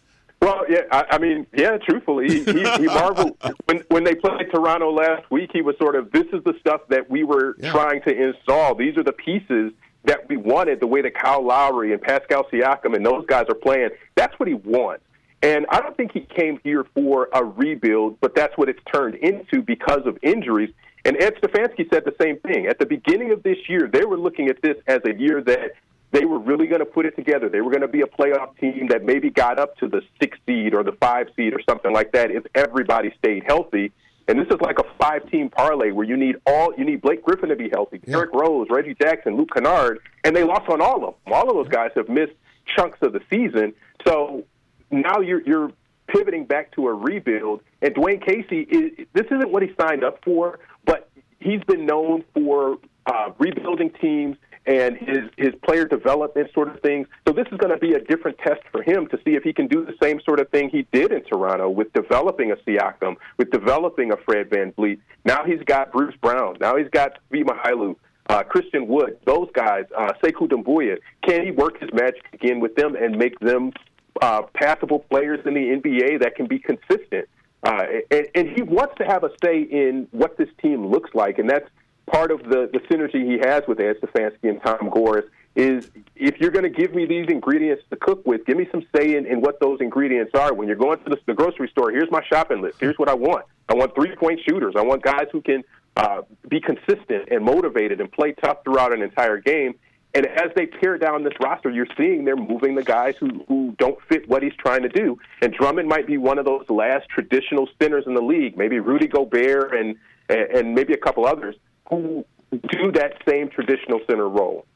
[0.43, 4.51] Well, yeah, I, I mean, yeah, truthfully, he, he, he marveled when when they played
[4.53, 5.51] Toronto last week.
[5.53, 7.73] He was sort of, this is the stuff that we were yeah.
[7.73, 8.75] trying to install.
[8.75, 9.73] These are the pieces
[10.07, 10.81] that we wanted.
[10.81, 14.49] The way that Kyle Lowry and Pascal Siakam and those guys are playing, that's what
[14.49, 15.05] he wants.
[15.43, 19.17] And I don't think he came here for a rebuild, but that's what it's turned
[19.17, 20.73] into because of injuries.
[21.05, 22.67] And Ed Stefanski said the same thing.
[22.67, 25.73] At the beginning of this year, they were looking at this as a year that
[26.11, 27.49] they were really going to put it together.
[27.49, 30.39] They were going to be a playoff team that maybe got up to the six
[30.47, 33.93] seed or the five seed or something like that if everybody stayed healthy.
[34.29, 37.49] And this is like a five-team parlay where you need all you need Blake Griffin
[37.49, 38.15] to be healthy, yeah.
[38.15, 41.33] Derrick Rose, Reggie Jackson, Luke Kennard, and they lost on all of them.
[41.33, 42.33] All of those guys have missed
[42.77, 43.73] chunks of the season.
[44.07, 44.45] So
[44.91, 45.73] now you're you're
[46.09, 47.61] pivoting back to a rebuild.
[47.83, 51.09] And Dwane Casey, is, this isn't what he signed up for, but
[51.41, 54.37] he's been known for uh, rebuilding teams
[54.67, 57.07] and his his player development sort of things.
[57.27, 59.53] So this is going to be a different test for him to see if he
[59.53, 63.17] can do the same sort of thing he did in Toronto with developing a Siakam,
[63.39, 64.99] with developing a Fred Van VanVleet.
[65.25, 66.57] Now he's got Bruce Brown.
[66.61, 67.97] Now he's got Svi Mykhailiuk.
[68.29, 72.75] Uh, Christian Wood, those guys, uh, Sekou Doumbouya, can he work his magic again with
[72.75, 73.73] them and make them
[74.21, 77.29] uh, passable players in the NBA that can be consistent?
[77.63, 81.39] Uh, and, and he wants to have a say in what this team looks like,
[81.39, 81.69] and that's
[82.07, 85.25] part of the, the synergy he has with Ed Stefanski and Tom Gores
[85.57, 88.85] is if you're going to give me these ingredients to cook with, give me some
[88.95, 90.53] say in, in what those ingredients are.
[90.53, 92.79] When you're going to the, the grocery store, here's my shopping list.
[92.79, 93.47] Here's what I want.
[93.69, 94.75] I want three point shooters.
[94.77, 95.65] I want guys who can
[95.97, 99.75] uh, be consistent and motivated and play tough throughout an entire game.
[100.15, 103.75] And as they tear down this roster, you're seeing they're moving the guys who, who
[103.79, 105.19] don't fit what he's trying to do.
[105.43, 109.09] And Drummond might be one of those last traditional spinners in the league, maybe Rudy
[109.09, 109.97] Gobert and,
[110.29, 111.57] and maybe a couple others
[111.89, 114.67] who do that same traditional center role.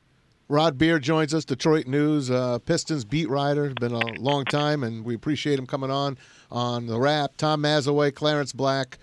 [0.49, 3.73] Rod Beard joins us, Detroit News uh, Pistons beat writer.
[3.81, 6.18] Been a long time, and we appreciate him coming on
[6.51, 7.37] on the Rap.
[7.37, 8.99] Tom Mazawey, Clarence Black,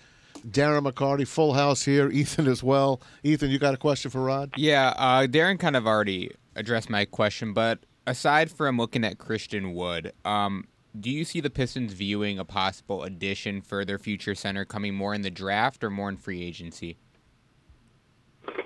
[0.46, 2.10] Darren McCarty, full house here.
[2.12, 3.02] Ethan as well.
[3.24, 4.52] Ethan, you got a question for Rod?
[4.58, 9.74] Yeah, uh, Darren kind of already addressed my question, but aside from looking at Christian
[9.74, 10.68] Wood, um,
[11.00, 15.14] do you see the Pistons viewing a possible addition for their future center coming more
[15.14, 16.98] in the draft or more in free agency?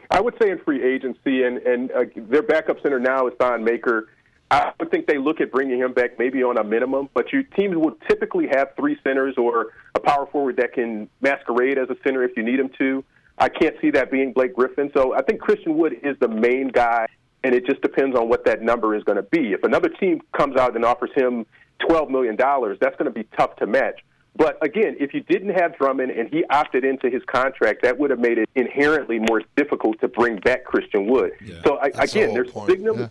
[0.10, 3.64] I would say in free agency, and and uh, their backup center now is Thon
[3.64, 4.10] Maker.
[4.52, 7.44] I would think they look at bringing him back maybe on a minimum, but your
[7.44, 11.96] teams will typically have three centers or a power forward that can masquerade as a
[12.04, 13.02] center if you need him to.
[13.38, 14.92] I can't see that being Blake Griffin.
[14.94, 17.08] So I think Christian Wood is the main guy,
[17.46, 19.54] and it just depends on what that number is going to be.
[19.54, 21.46] If another team comes out and offers him
[21.90, 24.02] $12 million, that's going to be tough to match.
[24.36, 28.10] But again, if you didn't have Drummond and he opted into his contract, that would
[28.10, 31.34] have made it inherently more difficult to bring back Christian Wood.
[31.44, 33.02] Yeah, so I, again, they're signaling.
[33.02, 33.10] Yeah.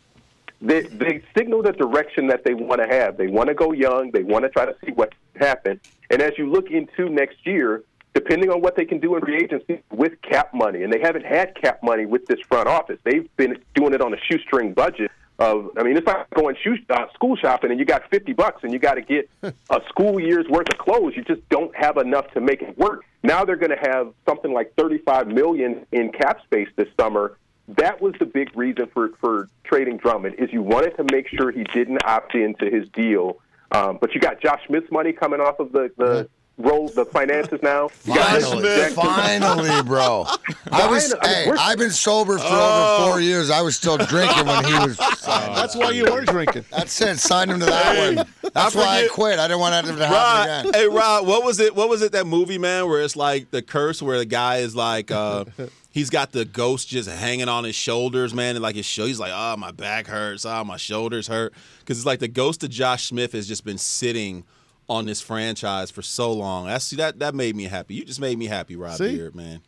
[0.62, 3.16] They, they signal the direction that they want to have.
[3.16, 4.11] They want to go young.
[4.11, 5.80] They want to try to see what happens.
[6.11, 9.37] And as you look into next year, depending on what they can do in free
[9.37, 12.98] agency with cap money, and they haven't had cap money with this front office.
[13.04, 16.76] They've been doing it on a shoestring budget of I mean it's like going shoe,
[16.90, 20.20] uh, school shopping and you got 50 bucks and you got to get a school
[20.20, 21.14] year's worth of clothes.
[21.16, 23.05] You just don't have enough to make it work.
[23.22, 27.37] Now they're going to have something like 35 million in cap space this summer.
[27.68, 31.50] That was the big reason for for trading Drummond is you wanted to make sure
[31.50, 33.40] he didn't opt into his deal.
[33.72, 36.29] Um, but you got Josh Smith's money coming off of the the
[36.61, 37.88] roll the finances now.
[37.88, 40.27] Finally, finally, bro.
[40.73, 41.12] I was.
[41.12, 41.35] Finally.
[41.35, 42.96] Hey, We're- I've been sober for Oh.
[43.01, 43.51] over four years.
[43.51, 44.96] I was still drinking when he was.
[45.27, 46.64] That's why you were drinking.
[46.70, 47.18] That's it.
[47.18, 48.27] Sign him to that one.
[48.53, 49.38] That's why I quit.
[49.38, 50.75] I didn't want that to happen Rod, again.
[50.83, 51.75] hey Rod, what was it?
[51.75, 52.12] What was it?
[52.12, 55.44] That movie, man, where it's like the curse, where the guy is like, uh,
[55.90, 59.20] he's got the ghost just hanging on his shoulders, man, and like his show, he's
[59.20, 62.70] like, oh, my back hurts, oh, my shoulders hurt, because it's like the ghost of
[62.70, 64.44] Josh Smith has just been sitting
[64.90, 66.66] on this franchise for so long.
[66.66, 67.94] That's that that made me happy.
[67.94, 69.16] You just made me happy, Rob See?
[69.16, 69.62] Beard, man.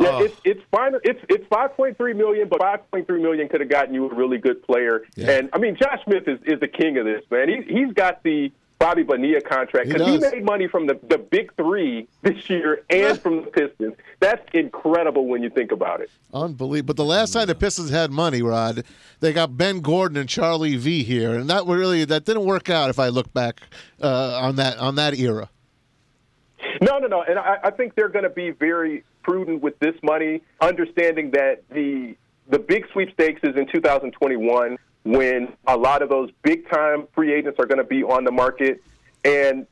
[0.00, 0.24] Yeah, Oh.
[0.24, 0.94] it's it's fine.
[1.04, 4.10] It's it's five point three million, but five point three million could have gotten you
[4.10, 5.04] a really good player.
[5.14, 5.30] Yeah.
[5.30, 7.48] And I mean, Josh Smith is, is the king of this man.
[7.48, 10.32] He he's got the Bobby Bonilla contract because he, does.
[10.32, 13.94] made money from the the big three this year and from the Pistons.
[14.20, 16.10] That's incredible when you think about it.
[16.34, 16.88] Unbelievable.
[16.88, 18.84] But the last time the Pistons had money, Rod,
[19.20, 22.90] they got Ben Gordon and Charlie V here, and that really that didn't work out.
[22.90, 23.60] If I look back
[24.02, 25.48] uh, on that on that era,
[26.82, 27.22] No, no, no.
[27.22, 31.62] And I, I think they're going to be very prudent with this money, understanding that
[31.70, 32.14] the
[32.48, 37.58] the big sweepstakes is in 2021 when a lot of those big time free agents
[37.60, 38.82] are going to be on the market,
[39.24, 39.66] and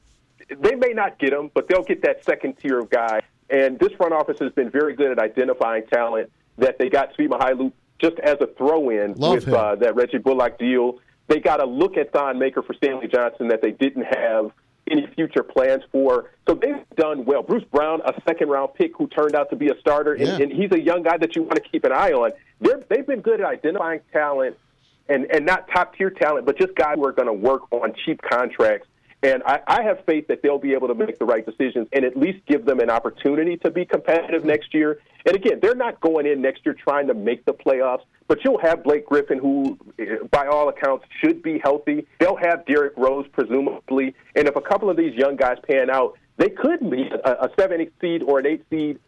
[0.49, 3.21] they may not get them, but they'll get that second tier of guy.
[3.51, 7.29] And this front office has been very good at identifying talent that they got Svi
[7.29, 11.01] Mykhailiuk just as a throw-in with uh, that Reggie Bullock deal.
[11.27, 14.53] They got to look at Thon Maker for Stanley Johnson that they didn't have
[14.89, 16.31] any future plans for.
[16.47, 17.43] So they've done well.
[17.43, 20.39] Bruce Brown, a second round pick who turned out to be a starter, and, Yeah.
[20.43, 22.33] and he's a young guy that you want to keep an eye on.
[22.61, 24.57] They're, they've been good at identifying talent
[25.09, 27.93] and, and not top tier talent, but just guys who are going to work on
[28.05, 28.89] cheap contracts.
[29.23, 32.05] And I, I have faith that they'll be able to make the right decisions and
[32.05, 35.01] at least give them an opportunity to be competitive next year.
[35.25, 38.59] And again, they're not going in next year trying to make the playoffs, but you'll
[38.59, 42.07] have Blake Griffin, who, eh, by all accounts, should be healthy.
[42.21, 44.15] They'll have Derrick Rose, presumably.
[44.37, 47.51] And if a couple of these young guys pan out, they could be a, a
[47.59, 48.99] seven seed or an eight seed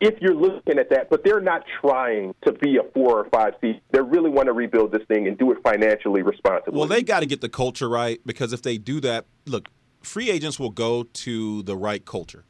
[0.00, 3.54] if you're looking at that, but they're not trying to be a four or five
[3.60, 3.80] seed.
[3.90, 6.78] They really want to rebuild this thing and do it financially responsibly.
[6.78, 9.68] Well, they got to get the culture right because if they do that, look,
[10.02, 12.44] free agents will go to the right culture.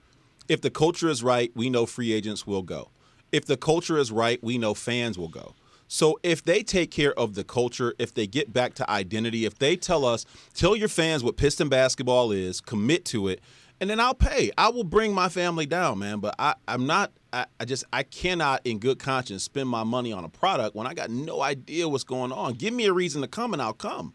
[0.49, 2.91] If the culture is right, we know free agents will go.
[3.33, 5.55] If the culture is right, we know fans will go.
[5.87, 9.59] So if they take care of the culture, if they get back to identity, if
[9.59, 13.41] they tell us, tell your fans what Piston basketball is, commit to it,
[13.81, 14.51] and then I'll pay.
[14.57, 16.21] I will bring my family down, man.
[16.21, 17.13] But I, I'm not.
[17.33, 20.87] I, I just I cannot, in good conscience, spend my money on a product when
[20.87, 22.55] I got no idea what's going on.
[22.55, 24.15] Give me a reason to come, and I'll come.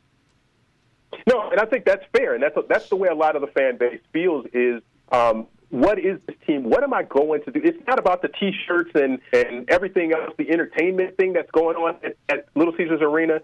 [1.27, 3.47] No, and I think that's fair, and that's that's the way a lot of the
[3.47, 4.45] fan base feels.
[4.53, 6.63] Is um, what is this team?
[6.63, 7.61] What am I going to do?
[7.63, 11.97] It's not about the T-shirts and and everything else, the entertainment thing that's going on
[12.03, 13.41] at, at Little Caesars Arena.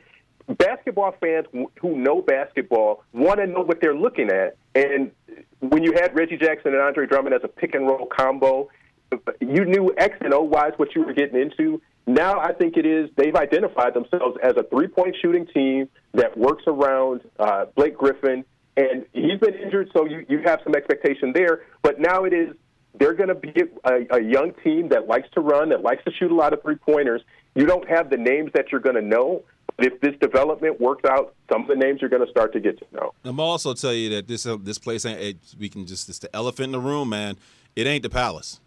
[0.47, 5.11] Basketball fans wh- who know basketball want to know what they're looking at, and
[5.71, 8.69] when you had Reggie Jackson and Andre Drummond as a pick and roll combo,
[9.39, 11.81] you knew X and O wise what you were getting into.
[12.07, 16.37] Now I think it is they've identified themselves as a three point shooting team that
[16.37, 18.45] works around uh, Blake Griffin,
[18.77, 21.63] and he's been injured, so you, you have some expectation there.
[21.81, 22.55] But now it is
[22.99, 26.11] they're going to be a, a young team that likes to run, that likes to
[26.11, 27.21] shoot a lot of three pointers.
[27.55, 29.43] You don't have the names that you're going to know,
[29.77, 32.77] if this development works out, some of the names you're going to start to get
[32.79, 33.13] to know.
[33.23, 35.19] I'm also tell you that this uh, this place ain't.
[35.19, 37.37] It, we can just it's the elephant in the room, man.
[37.75, 38.59] It ain't the palace.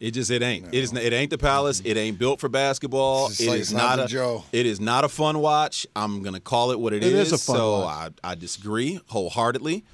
[0.00, 0.66] It just it ain't.
[0.68, 0.92] It is.
[0.92, 1.80] It ain't the palace.
[1.84, 3.28] It ain't built for basketball.
[3.28, 4.08] It's It is like- it's not not a.
[4.08, 4.44] Joe.
[4.52, 5.86] It is not a fun watch.
[5.96, 8.12] I'm gonna call it what It is a fun so watch.
[8.22, 9.84] I I disagree wholeheartedly.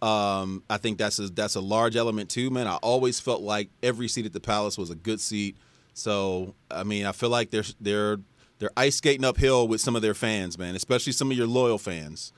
[0.00, 2.66] Um, I think that's a, that's a large element too, man.
[2.66, 5.56] I always felt like every seat at the palace was a good seat.
[5.94, 8.18] So I mean, I feel like they're they're
[8.62, 11.78] they're ice skating uphill with some of their fans, man, especially some of your loyal
[11.78, 12.32] fans.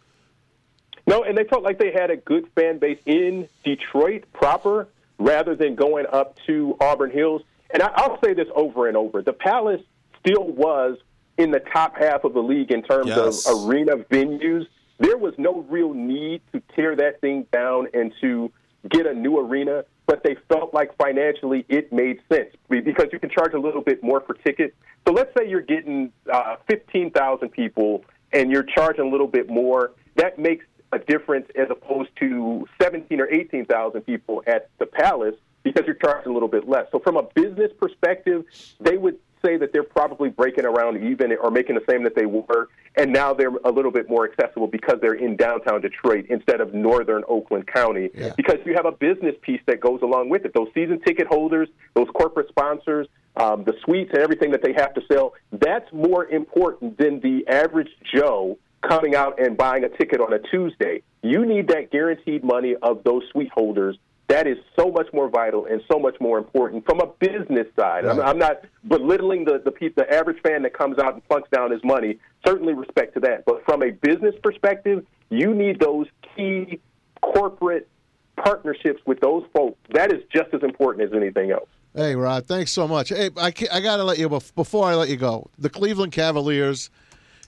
[1.07, 5.55] No, and they felt like they had a good fan base in Detroit proper rather
[5.55, 7.43] than going up to Auburn Hills.
[7.75, 9.21] And I, I'll say this over and over.
[9.21, 9.83] The Palace
[10.21, 10.97] still was
[11.37, 13.47] in the top half of the league in terms Yes.
[13.47, 14.67] of arena venues.
[14.99, 18.51] There was no real need to tear that thing down and to
[18.89, 23.31] get a new arena, but they felt like financially it made sense because you can
[23.31, 24.75] charge a little bit more for tickets.
[25.07, 29.93] So let's say you're getting uh, 15,000 people and you're charging a little bit more.
[30.17, 35.85] That makes a difference as opposed to 17 or 18,000 people at the Palace because
[35.87, 36.87] you're charging a little bit less.
[36.93, 38.45] So from a business perspective,
[38.81, 42.26] they would say that they're probably breaking around even or making the same that they
[42.26, 46.61] were, and now they're a little bit more accessible because they're in downtown Detroit instead
[46.61, 48.11] of northern Oakland County.
[48.37, 50.54] Because you have a business piece that goes along with it.
[50.54, 54.94] Those season ticket holders, those corporate sponsors, um, the suites and everything that they have
[54.94, 60.20] to sell, that's more important than the average Joe coming out and buying a ticket
[60.20, 61.02] on a Tuesday.
[61.22, 63.96] You need that guaranteed money of those suite holders
[64.29, 68.07] That is so much more vital and so much more important from a business side.
[68.07, 71.71] I'm, I'm not belittling the the, the average fan that comes out and plunks down
[71.71, 72.19] his money.
[72.47, 76.81] Certainly respect to that, but from a business perspective, you need those key
[77.21, 77.89] corporate
[78.37, 79.79] partnerships with those folks.
[79.93, 81.69] That is just as important as anything else.
[81.95, 83.11] Hey, Rod, thanks so much.
[83.11, 86.91] Hey, I, I got to let you, before I let you go, the Cleveland Cavaliers,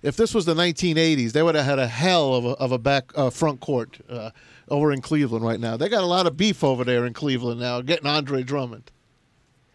[0.03, 2.79] if this was the 1980s, they would have had a hell of a, of a
[2.79, 4.31] back uh, front court uh,
[4.69, 5.77] over in Cleveland right now.
[5.77, 8.91] They got a lot of beef over there in Cleveland now, getting Andre Drummond.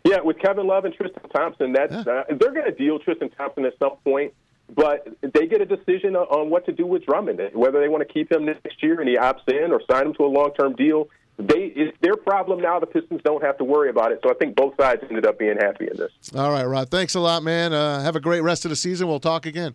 [0.04, 3.66] Yeah, with Kevin Love and Tristan Thompson, that's uh, they're going to deal Tristan Thompson
[3.66, 4.34] at some point,
[4.76, 8.06] but they get a decision on- on what to do with Drummond, whether they want
[8.08, 10.76] to keep him next year and he opts in or sign him to a long-term
[10.76, 11.08] deal.
[11.38, 12.80] They it's their problem now.
[12.80, 15.40] The Pistons don't have to worry about it, so I think both sides ended up
[15.40, 16.12] being happy in this.
[16.36, 17.74] All right, Rod, thanks a lot, man.
[17.74, 19.08] Uh, have a great rest of the season.
[19.08, 19.74] We'll talk again.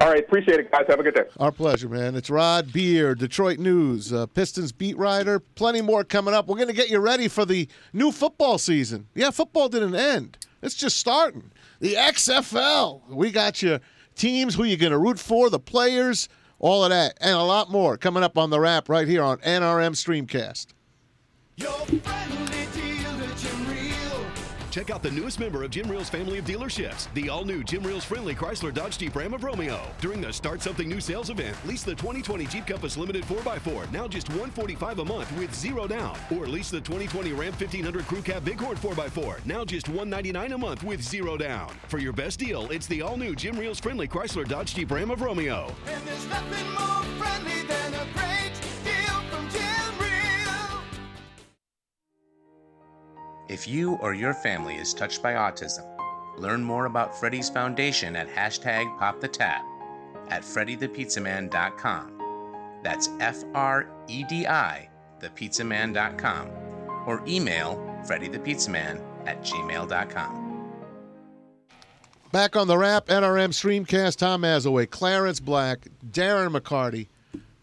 [0.00, 0.84] All right, appreciate it, guys.
[0.86, 1.24] Have a good day.
[1.40, 2.14] Our pleasure, man.
[2.14, 5.40] It's Rod Beard, Detroit News, uh, Pistons beat writer.
[5.40, 6.46] Plenty more coming up.
[6.46, 9.08] We're going to get you ready for the new football season.
[9.16, 10.38] Yeah, football didn't end.
[10.62, 11.50] It's just starting.
[11.80, 13.08] The XFL.
[13.08, 13.80] We got your
[14.14, 16.28] teams, who you're going to root for, the players,
[16.60, 19.38] all of that, and a lot more coming up on the Rap right here on
[19.38, 20.66] NRM Streamcast.
[24.78, 28.04] Check out the newest member of Jim Riehl's family of dealerships, the all-new Jim Riehl's
[28.04, 29.80] friendly Chrysler Dodge Jeep Ram of Romeo.
[30.00, 34.06] During the Start Something New sales event, lease the 2020 Jeep Compass Limited 4x4, now
[34.06, 36.16] just 145 a month with zero down.
[36.30, 40.84] Or lease the 2020 Ram 1500 Crew Cab Bighorn 4x4, now just 199 a month
[40.84, 41.70] with zero down.
[41.88, 45.22] For your best deal, it's the all-new Jim Riehl's friendly Chrysler Dodge Jeep Ram of
[45.22, 45.74] Romeo.
[53.48, 55.86] If you or your family is touched by autism,
[56.36, 59.62] learn more about Freddy's Foundation at hashtag PopTheTap
[60.28, 62.12] at freddythepizzaman.com.
[62.82, 66.50] That's F R E D I, thepizzaman.com,
[67.06, 70.44] or email freddythepizzaman at gmail.com.
[72.30, 77.06] Back on the Rap, NRM Streamcast, Tom Mazawey, Clarence Black, Darren McCarty,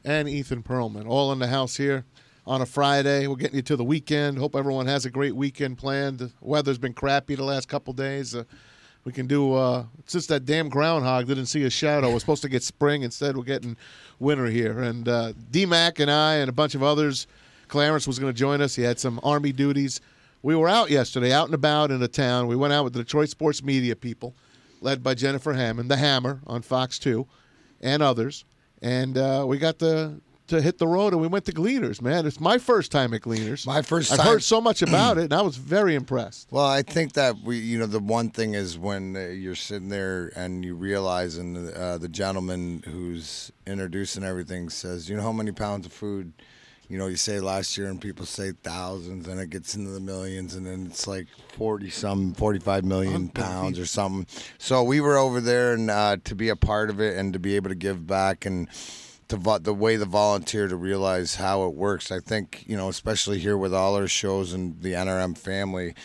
[0.04, 2.06] and Ethan Perlman, all in the house here
[2.47, 3.27] on a Friday.
[3.27, 4.38] We're getting you to the weekend.
[4.38, 6.19] Hope everyone has a great weekend planned.
[6.19, 8.36] The weather's been crappy the last couple days.
[8.36, 8.43] Uh,
[9.03, 9.53] we can do.
[9.53, 12.12] Uh, just that damn groundhog didn't see a shadow.
[12.12, 13.38] We're supposed to get spring instead.
[13.38, 13.77] We're getting
[14.19, 14.81] winter here.
[14.81, 17.27] And uh, D Mac and I and a bunch of others.
[17.67, 18.75] Clarence was going to join us.
[18.75, 20.01] He had some army duties.
[20.43, 22.45] We were out yesterday, out and about in the town.
[22.45, 24.36] We went out with the Detroit sports media people,
[24.81, 27.25] led by Jennifer Hammond, the Hammer on Fox Two,
[27.81, 28.45] and others.
[28.84, 32.01] And uh, we got the to hit the road, and we went to Gleaners.
[32.01, 33.65] Man, it's my first time at Gleaners.
[33.65, 36.47] My first I've time- heard so much about it, and I was very impressed.
[36.51, 39.89] Well, I think that we, you know, the one thing is when uh, you're sitting
[39.89, 45.31] there and you realize, and uh, the gentleman who's introducing everything says, you know, how
[45.31, 46.31] many pounds of food,
[46.88, 49.99] you know, you say last year, and people say thousands, and it gets into the
[49.99, 54.27] millions, and then it's like forty some, forty-five million pounds or something.
[54.60, 57.39] So we were over there, and uh, to be a part of it, and to
[57.39, 58.67] be able to give back, and
[59.27, 62.11] to vo- the way the volunteer to realize how it works.
[62.11, 65.95] I think you know, especially here with all our shows and the NRM family,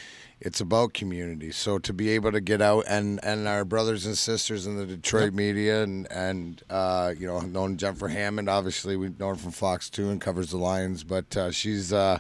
[0.41, 1.51] it's about community.
[1.53, 4.87] So to be able to get out and and our brothers and sisters in the
[4.87, 8.49] Detroit media and and uh, you know, known Jennifer Hammond.
[8.49, 11.93] Obviously, we've known her from Fox Two and covers the Lions, but uh, she's.
[11.93, 12.19] Uh,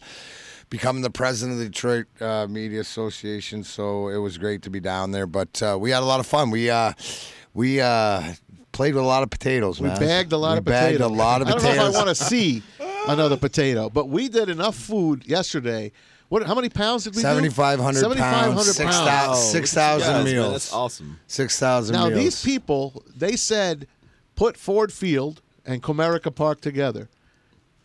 [0.68, 4.78] Becoming the president of the Detroit uh, Media Association, so it was great to be
[4.78, 5.26] down there.
[5.26, 6.52] But uh, we had a lot of fun.
[6.52, 6.92] We uh,
[7.54, 8.34] we uh,
[8.80, 10.00] played with a lot of potatoes, We man.
[10.00, 11.10] bagged a lot we of bagged potatoes.
[11.10, 12.62] a lot of I don't know if I want to see
[13.08, 15.92] another potato, but we did enough food yesterday.
[16.30, 16.46] What?
[16.46, 17.28] How many pounds did we do?
[17.28, 19.04] 7,500 pounds, 7,500 six pounds.
[19.04, 20.52] thou- six thousand Guys, man, meals.
[20.52, 21.20] that's awesome.
[21.26, 22.20] Six thousand Now meals.
[22.22, 23.86] these people, they said,
[24.34, 27.10] put Ford Field and Comerica Park together,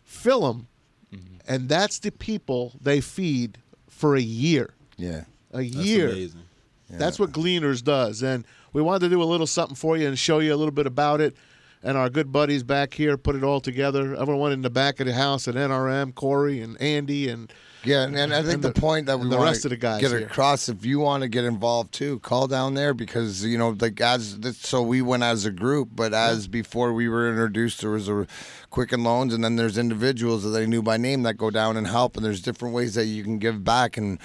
[0.02, 0.66] fill them,
[1.14, 1.36] mm-hmm.
[1.46, 3.58] and that's the people they feed
[3.90, 4.70] for a year.
[4.96, 5.24] yeah.
[5.52, 6.08] A That's year.
[6.08, 6.40] amazing.
[6.88, 8.22] That's what Gleaners does.
[8.22, 8.44] And
[8.76, 10.86] we wanted to do a little something for you and show you a little bit
[10.86, 11.34] about it.
[11.82, 14.14] And our good buddies back here put it all together.
[14.14, 17.50] Everyone in the back of the house at NRM, Corey and Andy and
[17.84, 19.78] Yeah, and, and I think And the, the- point that we the rest of the
[19.78, 20.26] guys get here.
[20.26, 23.88] across, if you want to get involved too, call down there because you know the
[23.88, 24.36] guys.
[24.58, 28.26] so we went as a group, but as before we were introduced, there was a
[28.68, 31.86] Quicken Loans, and then there's individuals that they knew by name that go down and
[31.86, 34.18] help, and there's different ways that you can give back and.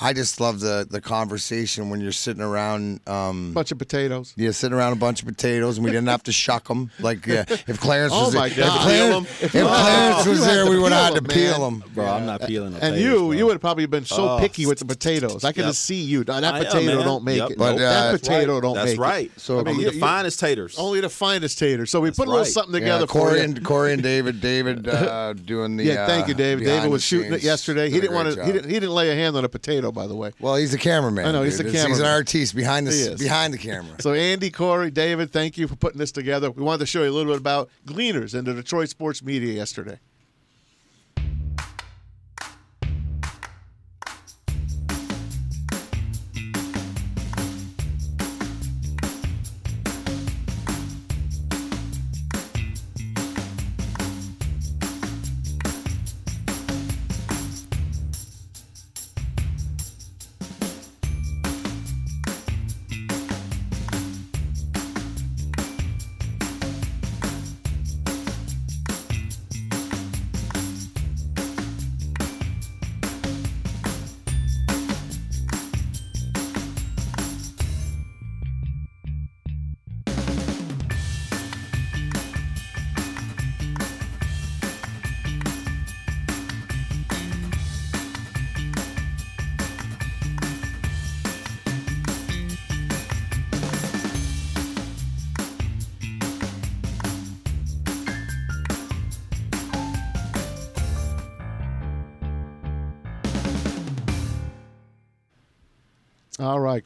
[0.00, 3.00] I just love the the conversation when you're sitting around.
[3.08, 4.32] Um, Bunch of potatoes.
[4.36, 6.90] yeah, sitting around a bunch of potatoes, and we didn't have to shuck them.
[7.00, 8.76] Like yeah, if Clarence Oh was my there, God.
[8.76, 9.66] if Clarence, Peel if 'em?
[9.66, 11.84] Clarence Oh, was you there, we would have peel had to 'em, peel them.
[11.94, 13.30] Bro, I'm not peeling the And potatoes, you, bro.
[13.32, 15.42] you would have probably been so Oh, picky with the potatoes.
[15.42, 15.70] I could Yep.
[15.70, 16.22] just see you.
[16.24, 17.04] That I potato man.
[17.04, 17.50] don't make Yep.
[17.52, 17.58] it.
[17.58, 19.26] But, Nope, that uh, potato don't That's make right.
[19.34, 19.40] it.
[19.40, 20.76] So- So I mean, the you- finest taters.
[20.78, 21.90] Only the finest taters.
[21.90, 22.52] So we That's put a little right.
[22.52, 25.84] something together for Corey and Corey and David, David uh, doing the.
[25.84, 26.64] yeah, thank you, uh, David.
[26.66, 27.86] David was shooting it yesterday.
[27.90, 28.44] He Did a didn't want to.
[28.44, 28.68] He didn't.
[28.70, 30.32] He didn't lay a hand on a potato, by the way.
[30.40, 31.26] Well, he's a cameraman.
[31.26, 31.66] I know, he's dude.
[31.66, 32.10] the He's an cameraman.
[32.12, 33.20] artist behind the He s- is.
[33.20, 33.96] behind the camera.
[34.00, 36.50] So Andy, Corey, David, thank you for putting this together.
[36.50, 39.52] We wanted to show you a little bit about Gleaners and the Detroit sports media
[39.52, 39.98] yesterday.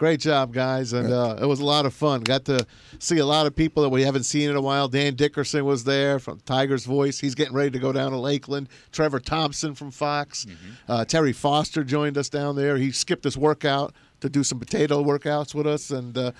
[0.02, 2.22] Great job, guys, and uh, it was a lot of fun.
[2.22, 2.66] Got to
[2.98, 4.88] see a lot of people that we haven't seen in a while.
[4.88, 7.20] Dan Dickerson was there from Tiger's Voice.
[7.20, 8.68] He's getting ready to go down to Lakeland.
[8.90, 10.44] Trevor Thompson from Fox.
[10.88, 12.78] Uh, Terry Foster joined us down there.
[12.78, 16.32] He skipped his workout to do some potato workouts with us, and uh,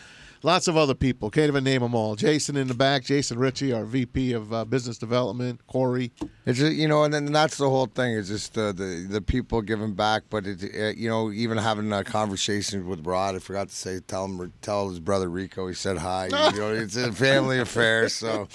[0.43, 1.31] lots of other people.
[1.31, 2.17] Can't even name them all.
[2.17, 5.61] Jason in the back, Jason Ritchie, our VP of uh, Business Development.
[5.67, 6.13] Corey.
[6.45, 8.17] It's just, you know, and then that's the whole thing.
[8.17, 11.93] It's just uh, the the people giving back, but it, uh, you know, even having
[11.93, 13.37] a conversation with Rod.
[13.37, 15.69] I forgot to say, tell him, tell his brother Rico.
[15.69, 16.27] He said hi.
[16.27, 18.49] you know, it's a family affair, so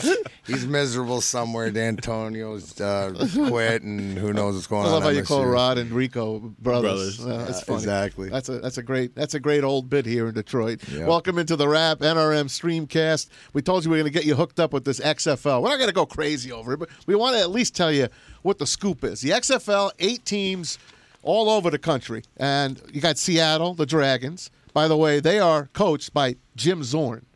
[0.45, 1.71] he's miserable somewhere.
[1.71, 4.87] Dantonio's uh, quit, and who knows what's going on.
[4.87, 4.93] I on.
[4.95, 5.51] love how you this call year.
[5.51, 7.17] Rod and Rico brothers.
[7.17, 7.25] Brothers.
[7.25, 7.77] Uh, that's funny.
[7.77, 8.29] exactly.
[8.29, 10.81] That's a that's a great that's a great old bit here in Detroit.
[10.89, 11.05] Yeah.
[11.05, 13.29] Welcome into the Rap NRM Streamcast.
[13.53, 15.61] We told you we are going to get you hooked up with this XFL.
[15.61, 17.91] We're not going to go crazy over it, but we want to at least tell
[17.91, 18.07] you
[18.41, 19.21] what the scoop is.
[19.21, 20.79] The XFL, eight teams
[21.21, 24.49] all over the country, and you got Seattle, the Dragons.
[24.73, 27.27] By the way, they are coached by Jim Zorn,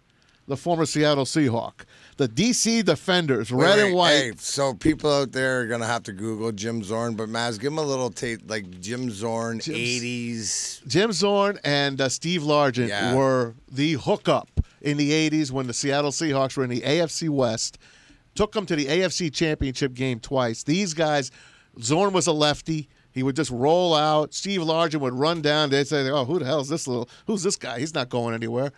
[0.48, 1.86] the former Seattle Seahawk.
[2.22, 4.11] The DC Defenders, Wait, red wait, and white.
[4.11, 7.72] Hey, so people out there are gonna have to Google Jim Zorn, but Maz, give
[7.72, 10.84] him a little tape, like Jim Zorn, eighties.
[10.86, 13.15] Jim Zorn and uh, Steve Largent Yeah.
[13.15, 14.49] were the hookup
[14.82, 17.80] in the 80s when the Seattle Seahawks were in the AFC West.
[18.36, 20.61] Took them to the AFC Championship game twice.
[20.61, 21.32] These guys,
[21.82, 22.88] Zorn was a lefty.
[23.13, 24.36] He would just roll out.
[24.36, 25.72] Steve Largent would run down.
[25.72, 27.09] They'd say, "Oh, who the hell is this little?
[27.26, 27.80] Who's this guy?
[27.80, 28.72] He's not going anywhere."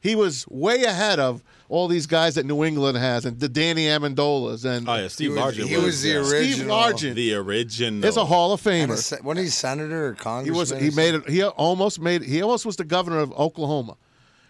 [0.00, 3.86] He was way ahead of all these guys that New England has, and the Danny
[3.86, 5.66] Amendolas, and Oh yeah, Steve He Largent.
[5.66, 6.14] he was the yeah.
[6.16, 6.52] original.
[6.54, 8.04] Steve Largent The original.
[8.04, 8.98] is a Hall of And a Famer.
[8.98, 10.70] se- When he's senator or He congressman, was.
[10.70, 11.28] He made it.
[11.28, 12.22] He almost made.
[12.22, 13.96] He almost was the governor of Oklahoma.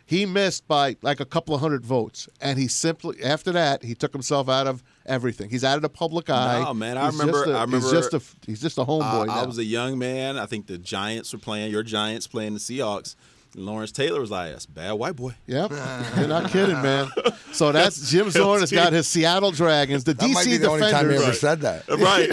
[0.09, 3.95] He missed by like a couple of hundred votes, and he simply after that he
[3.95, 5.49] took himself out of everything.
[5.51, 6.63] He's out of the public eye.
[6.63, 8.23] No, man, I He's remember- Just a, I remember- He's just a.
[8.47, 9.43] He's just a homeboy I, now.
[9.43, 10.39] I was a young man.
[10.39, 11.73] I think the Giants were playing.
[11.73, 13.17] Your Giants playing the Seahawks.
[13.57, 15.71] And Lawrence Taylor was like, "That's a bad white boy." Yep,
[16.19, 17.09] you're not kidding, man.
[17.53, 20.69] So that's Jim Zorn has got his Seattle Dragons, the That DC might be the
[20.69, 21.23] only time he Defenders.
[21.23, 21.89] ever said that.
[21.99, 22.31] Right.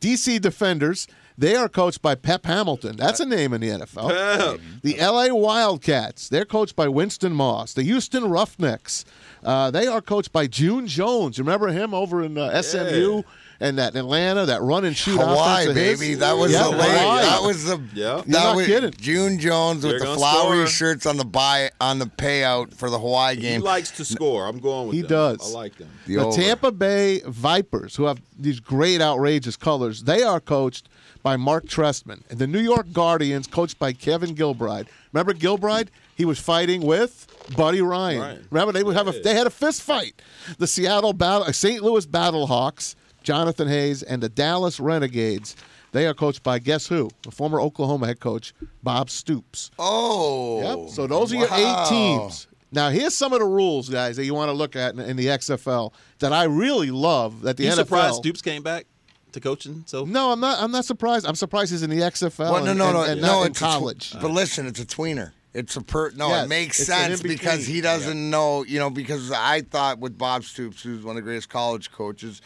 [0.00, 1.08] DC Defenders.
[1.38, 2.96] They are coached by Pep Hamilton.
[2.96, 4.10] That's a name in the NFL.
[4.10, 4.60] Pep.
[4.82, 6.28] The LA Wildcats.
[6.28, 7.72] They're coached by Winston Moss.
[7.72, 9.06] The Houston Roughnecks.
[9.42, 11.38] Uh, they are coached by June Jones.
[11.38, 13.22] You remember him over in uh, SMU
[13.60, 16.00] and that Atlanta, that run and shoot Hawaii, offense of his?
[16.00, 16.14] baby.
[16.14, 16.90] That was Yeah, the late.
[16.98, 17.22] Hawaii.
[17.22, 17.80] That was the.
[17.94, 18.14] Yeah.
[18.16, 18.90] That You're not was kidding.
[18.98, 20.66] June Jones with They're the flowery score.
[20.68, 23.60] shirts on the buy on the payout for the Hawaii game.
[23.60, 24.46] He likes to score.
[24.46, 25.08] I'm going with He them.
[25.10, 25.54] does.
[25.54, 25.88] I like them.
[26.06, 26.30] The The.
[26.32, 30.88] Tampa Bay Vipers, who have these great, outrageous colors, they are coached
[31.22, 32.22] by Mark Trestman.
[32.30, 34.86] And the New York Guardians, coached by Kevin Gilbride.
[35.12, 35.88] Remember Gilbride?
[36.14, 38.20] He was fighting with Buddy Ryan.
[38.20, 38.46] Ryan.
[38.50, 40.20] Remember they would have a they had a fist fight.
[40.58, 41.82] The Seattle Battle, St.
[41.82, 45.56] Louis Battlehawks, Jonathan Hayes, and the Dallas Renegades.
[45.92, 47.10] They are coached by guess who?
[47.22, 49.70] The former Oklahoma head coach Bob Stoops.
[49.78, 50.84] Oh.
[50.84, 50.90] Yep.
[50.94, 52.46] So those are your eight teams.
[52.72, 55.16] Now here's some of the rules, guys, that you want to look at in, in
[55.16, 57.42] the XFL that I really love.
[57.42, 57.74] That the You NFL.
[57.76, 58.86] surprised Stoops came back?
[59.32, 59.84] to coaching?
[59.86, 60.60] So No, I'm not.
[60.60, 61.24] I'm not surprised.
[61.24, 62.50] I'm surprised he's in the XFL.
[62.50, 63.26] Well, no, and, no, and- no, and no.
[63.26, 64.12] not in it's a tw- college.
[64.20, 65.30] but listen, it's a tweener.
[65.54, 66.10] It's a per.
[66.12, 68.64] No, Yes, it makes sense because he doesn't know.
[68.64, 72.40] You know, because I thought with Bob Stoops, who's one of the greatest college coaches,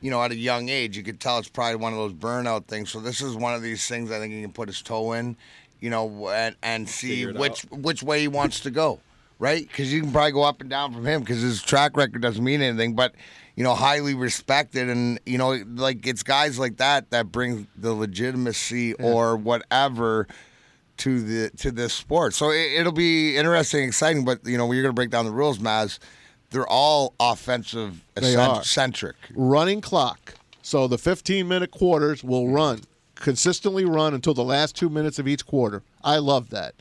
[0.00, 2.66] you know, at a young age, you could tell it's probably one of those burnout
[2.66, 2.90] things.
[2.90, 5.36] So this is one of these things I think he can put his toe in,
[5.80, 9.00] you know, and and see Figure it which which way he wants to go,
[9.38, 9.66] right?
[9.66, 12.44] Because you can probably go up and down from him because his track record doesn't
[12.44, 13.14] mean anything, but.
[13.56, 17.92] You know, highly respected, and you know, like it's guys like that that bring the
[17.92, 20.28] legitimacy or whatever
[20.98, 22.32] to the to this sport.
[22.32, 24.24] So it, it'll be interesting, exciting.
[24.24, 25.98] But you know, you're going to break down the rules, Maz,
[26.50, 28.62] they're all offensive They are.
[28.64, 29.16] centric.
[29.34, 30.34] running clock.
[30.62, 32.82] So the 15 minute quarters will run
[33.16, 35.82] consistently run until the last two minutes of each quarter.
[36.02, 36.74] I love that.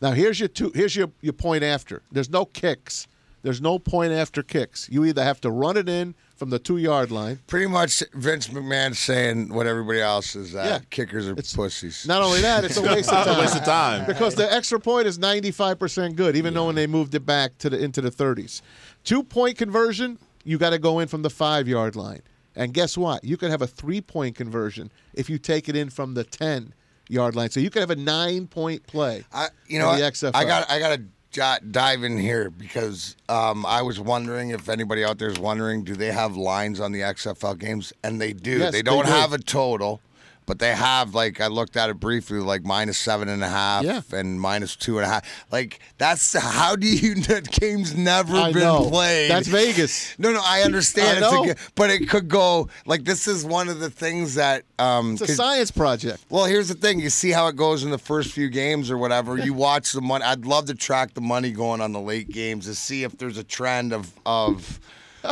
[0.00, 0.72] Now here's your two.
[0.74, 2.00] Here's your your point after.
[2.10, 3.06] There's no kicks.
[3.42, 4.88] There's no point after kicks.
[4.90, 6.14] You either have to run it in
[6.44, 7.38] from the two yard line.
[7.46, 10.78] Pretty much, Vince McMahon saying what everybody else is that Yeah.
[10.90, 12.06] kickers are It's- pussies.
[12.06, 13.38] Not only that, it's a waste of time.
[13.38, 14.04] waste of time.
[14.06, 17.70] because the extra point is 95% good, even though when they moved it back to
[17.70, 18.60] the into the 30s.
[19.04, 22.20] Two point conversion, you got to go in from the five yard line.
[22.54, 23.24] And guess what?
[23.24, 26.74] You could have a three point conversion if you take it in from the 10
[27.08, 27.48] yard line.
[27.48, 29.24] So you could have a nine point play.
[29.32, 30.32] I, you know, the I, XFL.
[30.34, 34.68] I got I got to j- dive in here because um, I was wondering if
[34.68, 37.92] anybody out there is wondering, do they have lines on the XFL games?
[38.02, 38.58] And they do.
[38.58, 39.12] Yes, they they don't do.
[39.12, 40.00] have a total.
[40.46, 43.82] But they have like I looked at it briefly, like minus seven and a half
[43.84, 44.02] Yeah.
[44.12, 45.24] and minus two and a half.
[45.50, 47.14] Like that's how do you?
[47.24, 48.90] That game's never I been know.
[48.90, 49.30] played.
[49.30, 50.14] That's Vegas.
[50.18, 51.24] No, no, I understand.
[51.24, 55.12] I g- but it could go like this is one of the things that um,
[55.14, 56.24] It's a science project.
[56.28, 57.00] well, here's the thing.
[57.00, 59.38] You see how it goes in the first few games or whatever.
[59.38, 60.24] You watch the money.
[60.24, 63.38] I'd love to track the money going on the late games to see if there's
[63.38, 64.78] a trend of of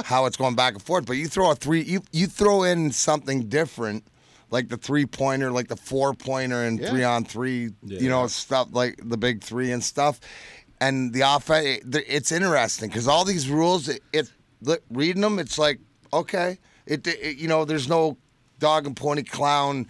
[0.04, 1.04] how it's going back and forth.
[1.04, 4.04] But you throw a three, you you throw in something different,
[4.52, 6.90] like the three pointer, like the four pointer, and Yeah.
[6.90, 7.70] three on three.
[7.82, 10.20] You know stuff like the big three and stuff.
[10.80, 14.30] And the offense, it's interesting because all these rules, it, it
[14.90, 15.80] reading them, it's like
[16.12, 18.18] okay, it, it you know, there's no
[18.58, 19.86] dog and pony clown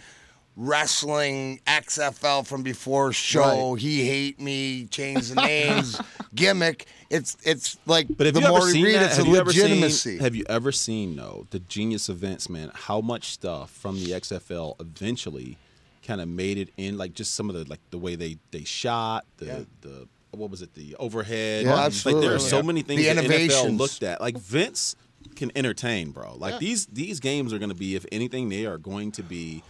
[0.56, 3.72] wrestling XFL from before show.
[3.72, 3.80] Right.
[3.82, 6.00] He hate me, change the names,
[6.34, 6.86] gimmick.
[7.12, 9.02] It's it's like But the more you read, that?
[9.06, 10.18] it's have a ever seen- legitimacy.
[10.18, 12.70] have you ever seen though the genius events, man?
[12.74, 15.58] How much stuff from the XFL eventually
[16.06, 18.64] kind of made it in, like just some of the like the way they they
[18.64, 21.64] shot the the what was it the overhead?
[21.66, 22.26] Yeah, like absolutely.
[22.28, 22.62] there are so Yeah.
[22.62, 24.20] many things The NFL looked at.
[24.20, 24.96] Like Vince
[25.36, 26.34] can entertain, bro.
[26.36, 26.58] Like Yeah.
[26.60, 29.62] these these games are going to be, if anything, they are going to be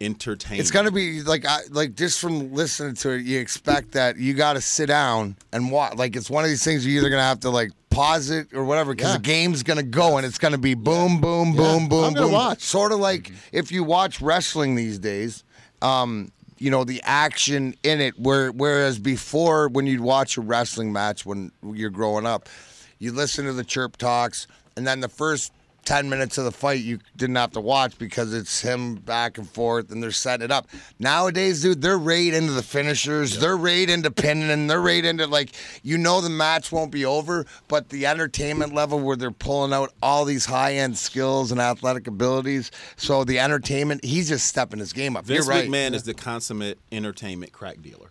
[0.00, 0.60] entertaining.
[0.60, 4.34] It's gonna be like I, like just from listening to it, you expect that you
[4.34, 5.96] got to sit down and watch.
[5.96, 8.64] Like it's one of these things you're either gonna have to like pause it or
[8.64, 9.16] whatever because Yeah.
[9.18, 11.54] the game's gonna go and it's gonna be boom, boom, Yeah.
[11.56, 12.32] boom, boom, I'm boom.
[12.32, 12.60] watch.
[12.62, 15.44] Sort of like if you watch wrestling these days.
[15.82, 20.92] Um, you know the action in it, where whereas before when you'd watch a wrestling
[20.92, 22.48] match when you're growing up,
[23.00, 25.52] you listen to the chirp talks, and then the first
[25.84, 29.48] 10 minutes of the fight you didn't have to watch because it's him back and
[29.48, 30.68] forth and they're setting it up.
[30.98, 33.38] Nowadays, dude, they're right into the finishers.
[33.38, 35.50] They're right into pinning and they're right into like,
[35.82, 39.92] you know, the match won't be over, but the entertainment level where they're pulling out
[40.02, 42.70] all these high end skills and athletic abilities.
[42.96, 45.24] So the entertainment, he's just stepping his game up.
[45.24, 45.68] Vince You're right.
[45.68, 48.10] McMahon is the consummate entertainment crack dealer.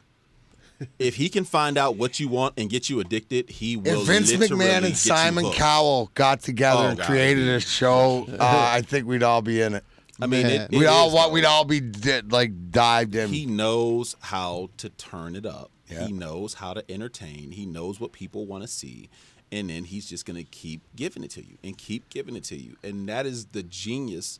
[0.99, 4.01] If he can find out what you want and get you addicted, he will.
[4.01, 5.51] If Vince McMahon and Simon.
[5.51, 9.75] Cowell got together Oh, and created a show, uh, I think we'd all be in
[9.75, 9.83] it.
[10.21, 10.61] I mean, Man.
[10.61, 11.29] it, We'd all though.
[11.29, 13.29] we'd all be di- like dived in.
[13.29, 15.71] He knows how to turn it up.
[15.89, 16.05] Yeah.
[16.05, 17.51] He knows how to entertain.
[17.51, 19.09] He knows what people want to see.
[19.51, 22.43] And then he's just going to keep giving it to you and keep giving it
[22.45, 22.75] to you.
[22.83, 24.39] And that is the genius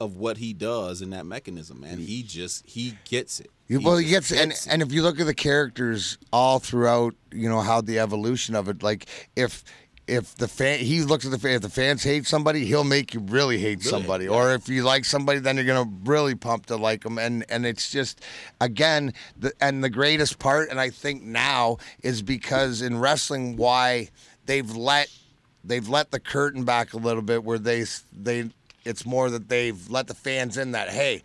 [0.00, 1.98] of what he does in that mechanism, man.
[1.98, 3.50] He just, he gets it.
[3.68, 4.66] You- well, he just gets and it.
[4.70, 8.68] and if you look at the characters all throughout, you know how the evolution of
[8.68, 8.82] it.
[8.82, 9.64] Like if
[10.06, 11.52] if the fan, he looks at the fan.
[11.52, 14.28] If the fans hate somebody, he'll make you really hate somebody.
[14.28, 17.18] Or if you like somebody, then you're gonna really pump to like them.
[17.18, 18.20] And and it's just
[18.60, 24.10] again, the and the greatest part, and I think now is because in wrestling, why
[24.44, 25.08] they've let
[25.64, 28.50] they've let the curtain back a little bit, where they they
[28.84, 31.22] it's more that they've let the fans in that hey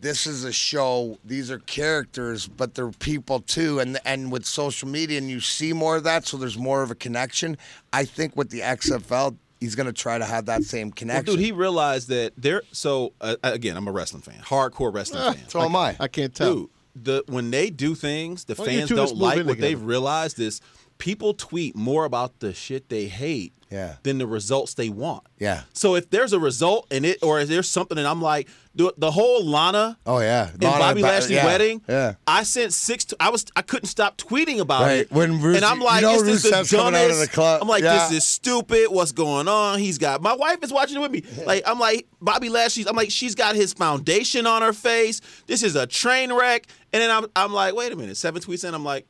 [0.00, 1.18] this is a show.
[1.24, 3.80] These are characters, but they're people too.
[3.80, 6.90] And and with social media, and you see more of that, so there's more of
[6.92, 7.58] a connection.
[7.92, 11.34] I think with the XFL, he's going to try to have that same Well, connection.
[11.34, 12.62] dude, he realized that there.
[12.70, 15.48] So uh, again, I'm a wrestling fan, hardcore wrestling fan.
[15.48, 15.96] so am I.
[15.98, 16.54] I can't tell.
[16.54, 19.60] Dude, the when they do things, the Why fans don't like what together?
[19.60, 20.60] they've realized is
[20.98, 23.96] people tweet more about the shit they hate Yeah.
[24.02, 25.24] than the results they want.
[25.38, 25.62] Yeah.
[25.74, 28.94] So if there's a result in it, or if there's something, and I'm like, the,
[28.96, 30.50] the whole Lana Oh yeah.
[30.50, 32.14] and Lana Bobby Lashley yeah, wedding, Yeah.
[32.26, 33.04] I sent six.
[33.06, 34.98] To, I was I couldn't stop tweeting about Right.
[35.00, 35.10] it.
[35.12, 37.20] When Rusev- and I'm you like, know is this the out of dumbest?
[37.20, 37.60] the club.
[37.60, 37.94] I'm like, Yeah.
[38.08, 38.86] this is stupid.
[38.90, 39.80] What's going on?
[39.80, 41.24] He's got my wife is watching it with me.
[41.44, 42.86] Like I'm like Bobby Lashley's.
[42.86, 45.20] I'm like she's got his foundation on her face.
[45.48, 46.66] This is a train wreck.
[46.92, 48.16] And then I'm I'm like, wait a minute.
[48.16, 48.74] Seven tweets in.
[48.74, 49.06] I'm like,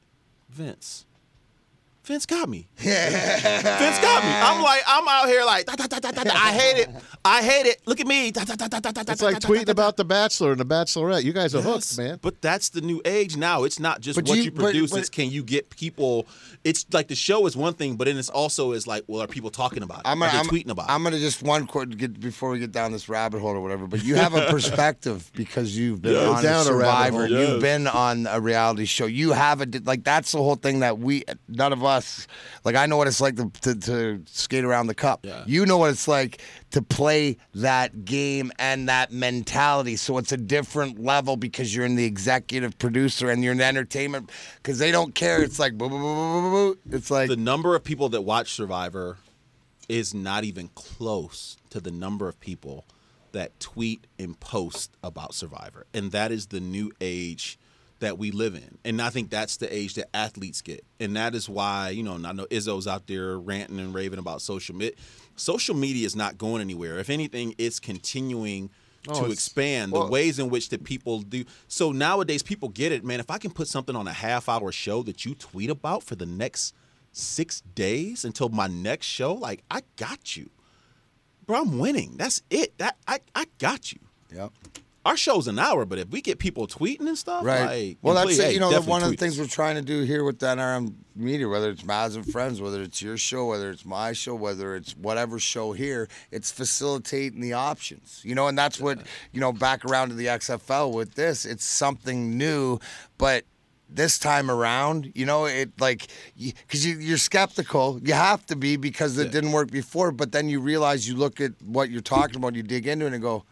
[0.49, 1.05] Vince.
[2.09, 2.67] Vince got me.
[2.79, 4.31] Vince got me.
[4.33, 6.31] I'm like, I'm out here like, da, da, da, da, da, da.
[6.35, 6.89] I hate it.
[7.25, 7.83] I hate it.
[7.87, 8.31] Look at me.
[8.31, 9.73] Da, da, da, da, da, da, It's da, like da, da, tweeting da, da.
[9.73, 11.23] about The Bachelor and The Bachelorette.
[11.23, 12.19] You guys are hooked, Yes, man.
[12.23, 13.65] But that's the new age now.
[13.65, 14.91] It's not just But what you- you, but- produce.
[14.91, 16.27] but- it's can you get people.
[16.65, 19.27] It's like the show is one thing, but then it's also is like, well, are
[19.27, 20.03] people talking about it?
[20.07, 21.11] I'm are gonna, they I'm, tweeting about I'm it?
[21.11, 23.87] gonna just one quote get before we get down this rabbit hole or whatever.
[23.87, 26.27] But you have a perspective because you've been Yes.
[26.39, 27.27] on Down a a rabbit Survivor.
[27.29, 27.29] hole.
[27.39, 27.61] You've Yes.
[27.63, 29.05] been on a reality show.
[29.07, 31.97] You have a like that's the whole thing that we none of us
[32.64, 32.76] like.
[32.76, 35.24] I know what it's like to to, to skate around the cup.
[35.24, 35.44] Yeah.
[35.46, 36.40] You know what it's like
[36.70, 39.96] to play that game and that mentality.
[39.96, 44.30] So it's a different level because you're in the executive producer and you're in entertainment
[44.57, 45.42] because they don't care.
[45.42, 46.96] It's like boo, boo, boo, boo, boo, boo.
[46.96, 49.18] It's like The number of people that watch Survivor
[49.88, 52.84] is not even close to the number of people
[53.32, 57.59] that tweet and post about Survivor, and that is the new age
[58.01, 58.78] that we live in.
[58.84, 62.14] And I think that's the age that athletes get, and that is why you know
[62.24, 64.96] I know Izzo's out there ranting and raving about social media.
[65.36, 66.99] Social media is not going anywhere.
[66.99, 68.70] If anything, it's continuing
[69.07, 71.44] Oh, to it's- expand the ways in which that people do.
[71.68, 73.20] So nowadays, people get it, man.
[73.20, 76.26] If I can put something on a half-hour show that you tweet about for the
[76.26, 76.74] next
[77.12, 80.51] six days until my next show, like I got you,
[81.46, 81.61] bro.
[81.62, 82.16] I'm winning.
[82.16, 82.76] That's it.
[82.78, 84.01] That I I got you.
[84.34, 84.53] Yep.
[85.09, 87.65] Our show's an hour, but if we get people tweeting and stuff, Right.
[87.65, 88.45] Like, well, that's please, it.
[88.45, 89.47] hey, You know, one of the things us.
[89.47, 92.83] we're trying to do here with the NRM media, whether it's Maz and Friends, whether
[92.83, 97.55] it's your show, whether it's my show, whether it's whatever show here, it's facilitating the
[97.55, 98.21] options.
[98.23, 98.99] You know, and that's what,
[99.33, 102.79] you know, back around to the XFL with this, it's something new,
[103.17, 103.45] but
[103.89, 107.99] this time around, you know, it like because you, you're skeptical.
[108.05, 110.13] You have to be because it didn't work before.
[110.13, 113.15] But then you realize you look at what you're talking about, you dig into it,
[113.15, 113.45] and go,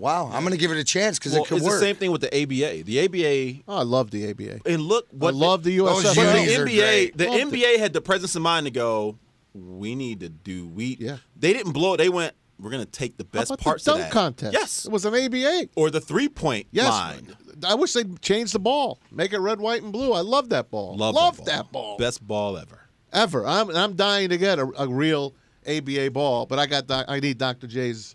[0.00, 1.86] "Wow, I'm going to give it a chance because Well, it could it's work." the
[1.86, 2.82] same thing with the ABA.
[2.84, 4.60] The ABA, Oh, I love the ABA.
[4.66, 6.14] and look what I love the Those USFL.
[6.16, 7.60] But the NBA, the Loved it.
[7.60, 9.18] NBA had the presence of mind to go.
[9.54, 10.66] We need to do.
[10.68, 11.18] We Yeah.
[11.36, 11.98] They didn't blow it.
[11.98, 12.34] They went.
[12.58, 14.10] We're gonna take the best about parts the of that.
[14.12, 14.52] contest.
[14.52, 14.84] Yes.
[14.86, 15.68] It was an ABA.
[15.76, 16.88] Or the three point Yes.
[16.90, 17.34] line.
[17.66, 18.98] I wish they'd change the ball.
[19.10, 20.12] Make it red, white, and blue.
[20.12, 20.96] I love that ball.
[20.96, 21.96] Love, that ball.
[21.98, 22.80] Best ball ever.
[23.12, 23.46] Ever.
[23.46, 25.34] I'm, I'm dying to get a, a real
[25.66, 27.66] ABA ball, but I got doc- I need Dr.
[27.66, 28.14] J's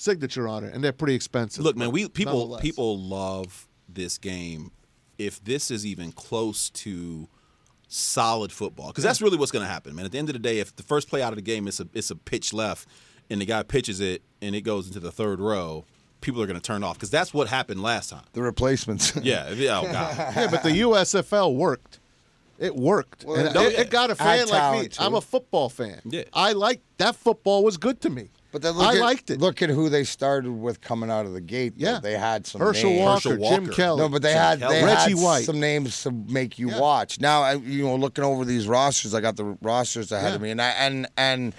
[0.00, 1.64] signature on it, and they're pretty expensive.
[1.64, 4.72] Look, man, we people people love this game.
[5.18, 7.28] If this is even close to
[7.88, 10.06] solid football, because that's really what's going to happen, man.
[10.06, 11.80] At the end of the day, if the first play out of the game is
[11.80, 12.88] a it's a pitch left,
[13.28, 15.84] and the guy pitches it and it goes into the third row,
[16.20, 18.24] people are going to turn off because that's what happened last time.
[18.32, 19.14] the replacements.
[19.22, 19.50] Yeah.
[19.50, 20.16] yeah, Oh God.
[20.36, 21.98] yeah, but the USFL worked.
[22.58, 23.24] It worked.
[23.24, 24.88] Well, and it, it got a fan like me.
[24.88, 25.02] too.
[25.02, 26.00] I'm a football fan.
[26.04, 26.24] Yeah.
[26.32, 28.28] I like that football was good to me.
[28.52, 29.40] But then look I at, liked it.
[29.40, 31.74] Look at who they started with coming out of the gate.
[31.78, 31.86] though.
[31.92, 32.00] Yeah.
[32.00, 33.00] they had some Herschel names.
[33.04, 34.00] Walker, Herschel Jim Kelly.
[34.00, 34.74] No, but they Jim had Kelly.
[34.80, 35.44] they Reggie had White.
[35.44, 36.80] some names to make you Yeah.
[36.80, 37.20] watch.
[37.20, 40.50] Now, I, you know, looking over these rosters, I got the rosters ahead of me,
[40.50, 41.54] and I and and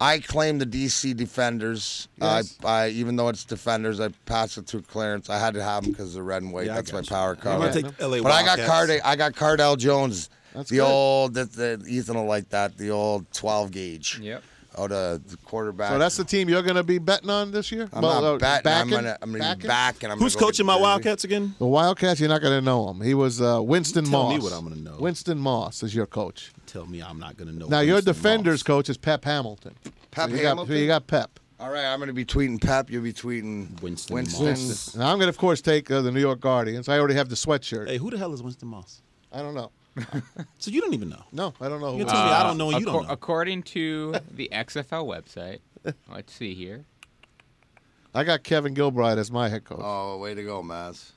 [0.00, 2.08] I claim the DC Defenders.
[2.20, 2.56] Yes.
[2.64, 5.30] I, I even though it's Defenders, I passed it through Clarence.
[5.30, 6.66] I had to have them because they're red and white.
[6.66, 7.16] Yeah, That's my got you.
[7.16, 7.58] power I'm color.
[7.58, 10.30] going to take LA But I got Card I got Cardale Jones.
[10.54, 10.84] That's the good.
[10.90, 12.76] old that the Ethan will like that.
[12.78, 14.18] The old twelve gauge.
[14.22, 14.42] Yep.
[14.78, 15.90] Out of the quarterback.
[15.92, 17.88] So that's the team you're going to be betting on this year?
[17.92, 18.72] I'm Well, not uh, betting.
[18.72, 18.90] I'm backing?
[18.90, 19.62] gonna, I'm gonna Backing?
[19.62, 20.82] be back, and I'm Who's gonna go coaching my Jersey.
[20.82, 21.54] Wildcats again?
[21.58, 23.00] The Wildcats, you're not going to know him.
[23.00, 24.32] He was uh, Winston Tell Moss.
[24.34, 24.96] me what I'm gonna know.
[24.98, 26.52] Winston Moss is your coach.
[26.66, 27.68] Tell me I'm not going to know.
[27.68, 28.62] Now your defenders Moss.
[28.64, 29.74] coach is Pep Hamilton.
[30.10, 31.40] Pep so you Got, so you got Pep.
[31.58, 32.90] All right, I'm going to be tweeting Pep.
[32.90, 34.44] You'll be tweeting Winston Winston.
[34.46, 34.92] Moss.
[34.94, 36.86] And I'm going to, of course, take uh, the New York Guardians.
[36.86, 37.88] I already have the sweatshirt.
[37.88, 39.00] Hey, who the hell is Winston Moss?
[39.32, 39.70] I don't know.
[40.58, 41.22] So you don't even know.
[41.32, 41.96] No, I don't know.
[41.96, 42.24] You tell is.
[42.24, 43.12] me I don't know and you Acco- don't know.
[43.12, 45.60] According to the XFL website,
[46.12, 46.84] let's see here.
[48.14, 49.80] I got Kevin Gilbride as my head coach.
[49.82, 51.10] Oh, way to go, Maz.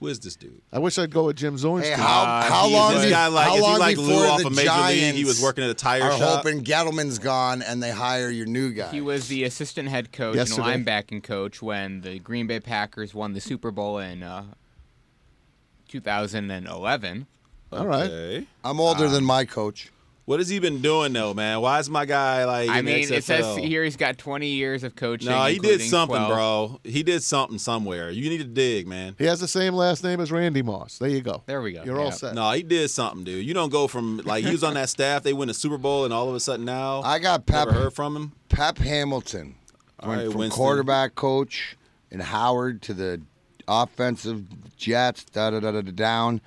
[0.00, 0.60] Who is this dude?
[0.72, 1.84] I wish I'd go with Jim Zoinski.
[1.84, 2.94] Hey, how, Uh, how he- long?
[2.94, 4.68] This be- guy like how is he long like before Lou off the of Major
[4.70, 4.90] League?
[4.90, 6.44] He Giants was working at a tire are shop.
[6.44, 8.90] hoping Gettleman's gone and they hire your new guy.
[8.90, 10.74] He was the assistant head coach Yesterday.
[10.74, 14.44] and linebacking coach when the Green Bay Packers won the Super Bowl in uh,
[15.88, 17.26] 2011.
[17.72, 18.10] All right.
[18.10, 18.46] Okay.
[18.62, 19.10] I'm older ah.
[19.10, 19.90] than my coach.
[20.26, 21.60] What has he been doing though, man?
[21.60, 22.70] Why is my guy like?
[22.70, 25.28] I in the mean, it says here he's got 20 years of coaching.
[25.28, 26.32] No, he did something, 12.
[26.32, 26.80] bro.
[26.82, 28.10] He did something somewhere.
[28.10, 29.16] You need to dig, man.
[29.18, 30.96] He has the same last name as Randy Moss.
[30.96, 31.42] There you go.
[31.44, 31.82] There we go.
[31.84, 32.34] You're all set.
[32.34, 33.44] No, he did something, dude.
[33.44, 35.24] You don't go from like he was on that staff.
[35.24, 37.78] They win the Super Bowl, and all of a sudden now I got Pep never
[37.78, 38.32] heard from him.
[38.48, 39.56] Pep Hamilton
[40.00, 40.56] All went right, from Winston.
[40.56, 41.76] quarterback coach
[42.10, 43.20] in Howard to the
[43.68, 44.46] offensive
[44.78, 46.40] Jets, da da da da da down.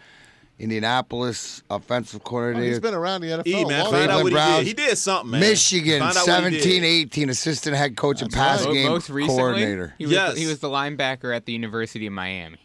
[0.60, 2.68] Indianapolis offensive Oh, coordinator.
[2.70, 3.48] he's been around the NFL.
[3.48, 4.24] E man, long find out time.
[4.24, 4.58] what he Browns.
[4.60, 4.68] did.
[4.68, 5.40] He did something, man.
[5.42, 6.62] Michigan, Find out what he did.
[6.64, 8.74] 17 18, assistant head coach and That's pass right.
[8.74, 9.94] game Most recently, coordinator.
[9.98, 10.38] He was, Yes.
[10.38, 12.58] he was the linebacker at the University of Miami.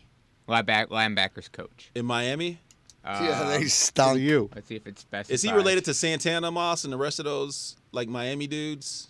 [0.48, 1.90] Lineback, linebackers coach.
[1.94, 2.58] in Miami.
[3.04, 4.20] yeah, they To stunk.
[4.20, 4.48] you.
[4.54, 5.30] Let's see if it's best.
[5.30, 9.08] Is he related to Santana Moss and the rest of those like Miami dudes?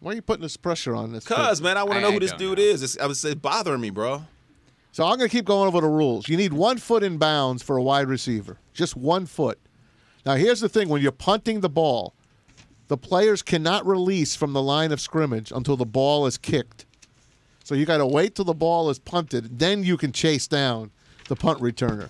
[0.00, 1.24] Why are you putting this pressure on this?
[1.24, 2.64] Cause man, I want to know I who this dude know.
[2.64, 2.82] is.
[2.82, 4.24] It's, I was it's bothering me, bro.
[4.96, 6.26] So I'm going to keep going over the rules.
[6.26, 9.58] You need one foot in bounds for a wide receiver, just one foot.
[10.24, 12.14] Now, here's the thing when you're punting the ball,
[12.88, 16.86] the players cannot release from the line of scrimmage until the ball is kicked.
[17.62, 20.92] So you got to wait till the ball is punted, then you can chase down
[21.28, 22.08] the punt returner.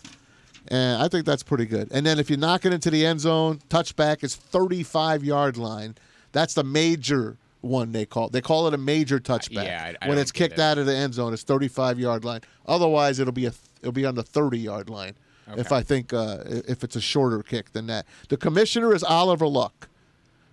[0.69, 1.89] And I think that's pretty good.
[1.91, 5.97] And then if you knock it into the end zone, touchback is 35 yard line.
[6.31, 8.29] That's the major one they call.
[8.29, 9.65] They call it a major touchback.
[9.65, 10.61] yeah, I- I when it's kicked it.
[10.61, 12.41] out of the end zone, it's 35 yard line.
[12.67, 15.15] Otherwise, it'll be a it'll be on the 30 yard line.
[15.57, 19.47] If I think uh, if it's a shorter kick than that, the commissioner is Oliver
[19.47, 19.89] Luck,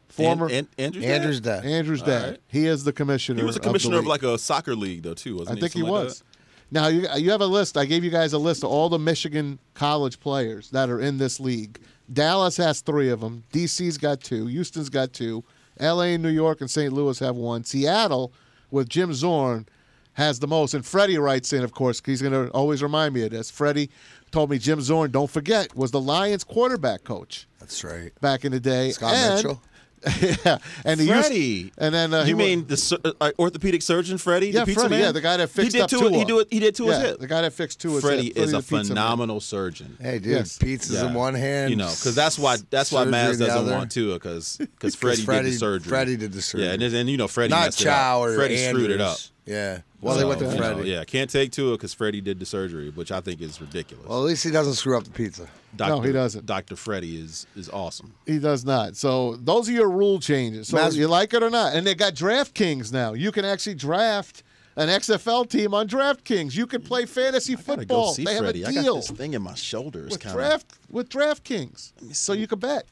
[0.08, 1.12] former and, and Andrew's dad?
[1.16, 1.66] Andrew's dad.
[1.66, 2.30] Andrew's dad.
[2.30, 2.40] right.
[2.48, 3.40] He is the commissioner.
[3.40, 4.10] He was a commissioner of, league.
[4.10, 6.24] like a soccer league though too, I wasn't think he Something like was.
[6.70, 7.76] Now you you have a list.
[7.78, 11.18] I gave you guys a list of all the Michigan college players that are in
[11.18, 11.80] this league.
[12.12, 13.44] Dallas has three of them.
[13.52, 14.46] DC's got two.
[14.48, 15.44] Houston's got two.
[15.84, 16.92] L.A., New York, and St.
[16.94, 17.64] Louis have one.
[17.64, 18.34] Seattle,
[18.72, 19.68] with Jim Zorn,
[20.14, 20.74] has the most.
[20.74, 23.52] And Freddie writes in, of course, he's going to always remind me of this.
[23.52, 23.90] Freddie
[24.32, 28.12] told me Jim Zorn, don't forget, was the Lions quarterback coach That's right.
[28.22, 28.92] back in the day.
[28.92, 29.62] Scott and, Mitchell.
[30.46, 34.18] yeah, and he used- and then uh, you wa- mean the sur- uh, orthopedic surgeon
[34.18, 34.48] Freddie?
[34.48, 35.02] Yeah, the pizza Freddie, man?
[35.06, 36.12] yeah, the guy that fixed he did up two, Tua.
[36.18, 37.20] He, do, he did to his yeah, hip.
[37.20, 38.02] the guy that fixed Tua.
[38.02, 38.86] Freddie is a the pizza man.
[38.86, 39.98] phenomenal surgeon.
[40.02, 40.58] Hey, dude, Yes.
[40.58, 41.70] pizzas in one hand.
[41.70, 43.72] You know, because that's why that's why surgery Maz doesn't other.
[43.72, 45.90] want Tua because because Freddie, Freddie- did the surgery.
[45.90, 46.68] Freddie did the surgery.
[46.68, 48.28] Yeah, and, and you know Freddie Not messed it Chow up.
[48.30, 49.18] or Freddie screwed it up.
[49.46, 49.56] Andrews.
[49.76, 49.82] Yeah.
[50.02, 50.90] Well, they went to you know, Freddie.
[50.90, 54.06] yeah, can't take Tua because Freddie did the surgery, which I think is ridiculous.
[54.08, 55.48] Well, at least he doesn't screw up the pizza.
[55.76, 55.90] Dr.
[55.90, 56.46] No, he doesn't.
[56.46, 56.76] Dr.
[56.76, 58.14] Freddie is is awesome.
[58.26, 58.96] He does not.
[58.98, 60.68] So those are your rule changes.
[60.68, 61.74] So Mas- you like it or not.
[61.74, 63.14] And they got DraftKings now.
[63.14, 64.44] You can actually draft
[64.76, 66.56] an XFL team on DraftKings.
[66.56, 68.08] You can play fantasy I football.
[68.08, 68.64] go see they Freddie.
[68.64, 70.12] have I a got this thing in my shoulders.
[70.12, 70.38] with kinda.
[70.38, 71.94] draft with DraftKings.
[72.16, 72.86] So you can bet.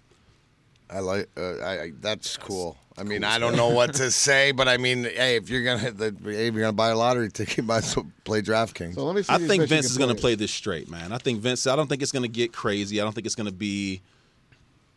[0.90, 1.30] I like.
[1.38, 2.78] Uh, I, I that's cool.
[2.98, 5.92] I mean, I don't know what to say, but I mean, hey, if you're gonna
[5.92, 8.96] the, hey, if you're gonna buy a lottery ticket, you might as well play DraftKings.
[8.96, 9.34] So let me see.
[9.34, 11.12] I think Vince is going to play this straight, man.
[11.12, 11.68] I think Vince.
[11.68, 13.00] I don't think it's going to get crazy.
[13.00, 14.02] I don't think it's going to be.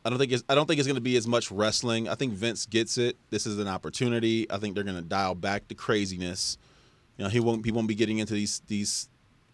[0.05, 0.45] I don't think it's.
[0.49, 2.09] I don't think it's going to be as much wrestling.
[2.09, 3.17] I think Vince gets it.
[3.31, 4.51] This is an opportunity.
[4.51, 6.59] I think they're going to dial back the craziness.
[7.17, 7.65] You know, he won't.
[7.65, 9.09] He won't be getting into these these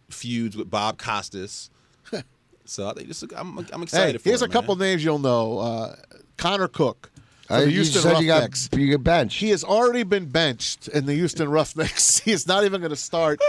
[0.08, 1.70] feuds with Bob Costas.
[2.64, 3.22] so I think this.
[3.22, 3.58] Is, I'm.
[3.72, 4.12] I'm excited.
[4.12, 5.58] Hey, for here's it, a couple names you'll know.
[5.58, 5.96] Uh,
[6.36, 7.09] Connor Cook.
[7.50, 8.68] From Uh, the you Houston said you got Roughnecks.
[8.72, 9.40] you get benched.
[9.40, 12.20] He has already been benched in the Houston Roughnecks.
[12.24, 13.40] He is not even going to start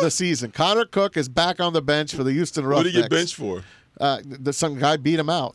[0.00, 0.50] the season.
[0.50, 2.94] Connor Cook is back on the bench for the Houston Roughnecks.
[2.96, 3.34] What Roughnecks.
[3.36, 3.64] did he get benched for?
[4.00, 5.54] Uh, the, some guy beat him out.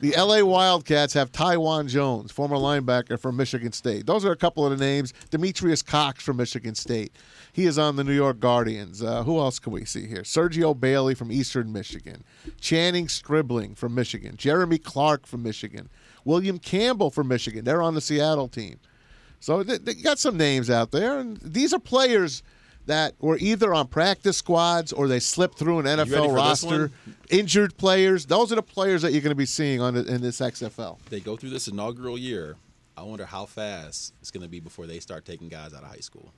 [0.00, 4.04] The LA Wildcats have Taiwan Jones, former linebacker from Michigan State.
[4.04, 5.14] Those are a couple of the names.
[5.30, 7.12] Demetrious Cox from Michigan State.
[7.52, 9.00] He is on the New York Guardians.
[9.00, 10.22] Uh, who else can we see here?
[10.22, 12.24] Sergio Bailey from Eastern Michigan.
[12.60, 14.36] Channing Stribling from Michigan.
[14.36, 15.88] Jeremy Clark from Michigan.
[16.24, 17.64] William Campbell from Michigan.
[17.64, 18.78] They're on the Seattle team.
[19.40, 22.42] So they, they got some names out there, and these are players
[22.86, 26.90] that were either on practice squads or they slipped through an NFL roster.
[27.30, 28.26] Injured players.
[28.26, 30.98] Those are the players that you're going to be seeing on the, in this XFL.
[31.08, 32.56] They go through this inaugural year.
[32.96, 35.88] I wonder how fast it's going to be before they start taking guys out of
[35.88, 36.32] high school.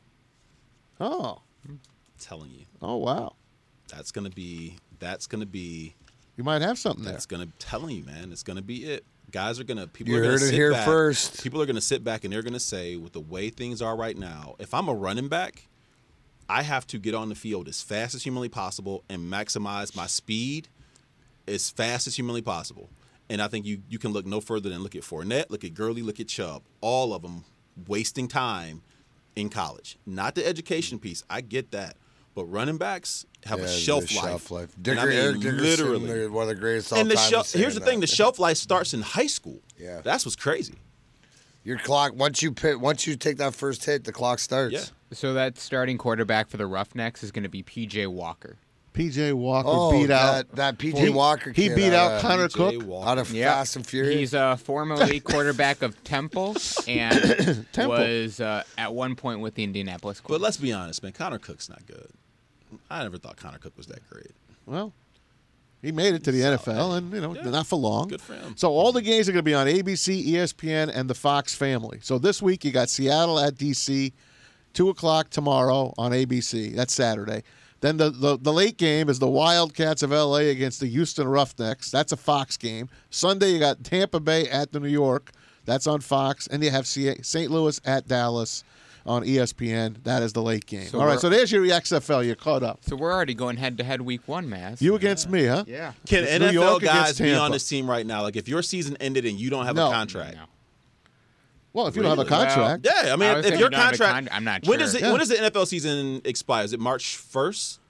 [1.00, 1.80] Oh, I'm
[2.20, 3.34] telling you, oh wow!
[3.88, 4.76] that's going to be.
[5.00, 5.94] That's going to be.
[6.36, 7.12] You might have something there.
[7.12, 8.32] That's gonna telling you, man.
[8.32, 9.04] It's gonna be it.
[9.34, 10.84] Guys are gonna people You are gonna heard it sit here back.
[10.84, 11.42] first.
[11.42, 14.16] People are gonna sit back and they're gonna say, with the way things are right
[14.16, 15.66] now, if I'm a running back,
[16.48, 20.06] I have to get on the field as fast as humanly possible and maximize my
[20.06, 20.68] speed
[21.48, 22.90] as fast as humanly possible.
[23.28, 25.74] And I think you you can look no further than look at Fournette, look at
[25.74, 26.62] Gurley, look at Chubb.
[26.80, 27.44] All of them
[27.88, 28.82] wasting time
[29.34, 29.98] in college.
[30.06, 31.24] Not the education piece.
[31.28, 31.96] I get that.
[32.34, 34.24] But running backs have Yeah, a shelf life.
[34.24, 34.74] Shelf life.
[34.74, 36.28] And Dicker, I mean, Eric Dickerson, literally.
[36.28, 37.30] one of the greatest all And the time.
[37.30, 38.08] shelf, here's the say thing: that.
[38.08, 39.60] the shelf life starts in high school.
[39.78, 40.00] Yeah.
[40.02, 40.74] that's what's crazy.
[41.62, 44.74] Your clock once you pit, once you take that first hit, the clock starts.
[44.74, 48.56] Yeah, So that starting quarterback for the Roughnecks is going to be PJ Walker.
[48.92, 50.56] PJ Walker Oh, beat that, out.
[50.56, 51.50] that PJ Walker.
[51.52, 52.82] He kid beat out of- Connor Cook.
[52.84, 53.08] Walker.
[53.08, 53.50] out of Yeah.
[53.54, 54.18] Fast and Furious.
[54.20, 56.54] He's a formerly quarterback of Temple
[56.86, 57.96] and Temple.
[57.98, 61.12] was uh, at one point with the Indianapolis But let's be honest, man.
[61.12, 62.10] Connor Cook's not good.
[62.90, 64.30] I never thought Connor Cook was that great.
[64.66, 64.92] Well,
[65.82, 67.50] he made it to the NFL, and you know, Yeah.
[67.50, 68.08] not for long.
[68.08, 68.54] Good for him.
[68.56, 71.98] So all the games are going to be on ABC, ESPN, and the Fox family.
[72.02, 74.12] So this week you got Seattle at DC,
[74.72, 76.74] two o'clock tomorrow on ABC.
[76.74, 77.42] That's Saturday.
[77.80, 81.90] Then the, the the late game is the Wildcats of LA against the Houston Roughnecks.
[81.90, 82.88] That's a Fox game.
[83.10, 85.32] Sunday you got Tampa Bay at the New York.
[85.66, 87.50] That's on Fox, and you have St.
[87.50, 88.64] Louis at Dallas
[89.06, 90.02] on ESPN.
[90.04, 90.86] That is the late game.
[90.86, 92.24] So all right, so there's your XFL.
[92.24, 92.80] You're caught up.
[92.84, 94.80] so we're already going head to head week one, Maz.
[94.80, 95.64] You against me, huh?
[95.66, 95.92] yeah.
[96.06, 98.22] Can It's NFL York guys be on this team right now?
[98.22, 99.88] Like, if your season ended and you don't have No.
[99.88, 100.42] a contract, No.
[101.72, 102.46] Well, if you don't have a Really?
[102.46, 103.12] contract, yeah.
[103.12, 104.86] I mean, I if your you don't have a contract, con- I'm not When sure.
[104.86, 105.00] does it?
[105.02, 105.10] Yeah.
[105.10, 106.64] When does the NFL season expire?
[106.64, 107.80] Is it March first?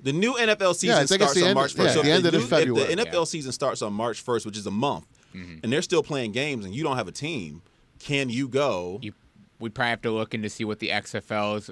[0.00, 2.02] The new NFL season I think it's starts the on end- March yeah, first.
[2.02, 2.82] the end of new, February.
[2.92, 3.24] If the NFL Yeah.
[3.24, 5.58] season starts on March first, which is a month, Mm-hmm.
[5.62, 7.62] and they're still playing games, and you don't have a team,
[7.98, 8.98] can you go?
[9.02, 9.14] You,
[9.62, 11.70] we'd probably have to look into see what the XFL's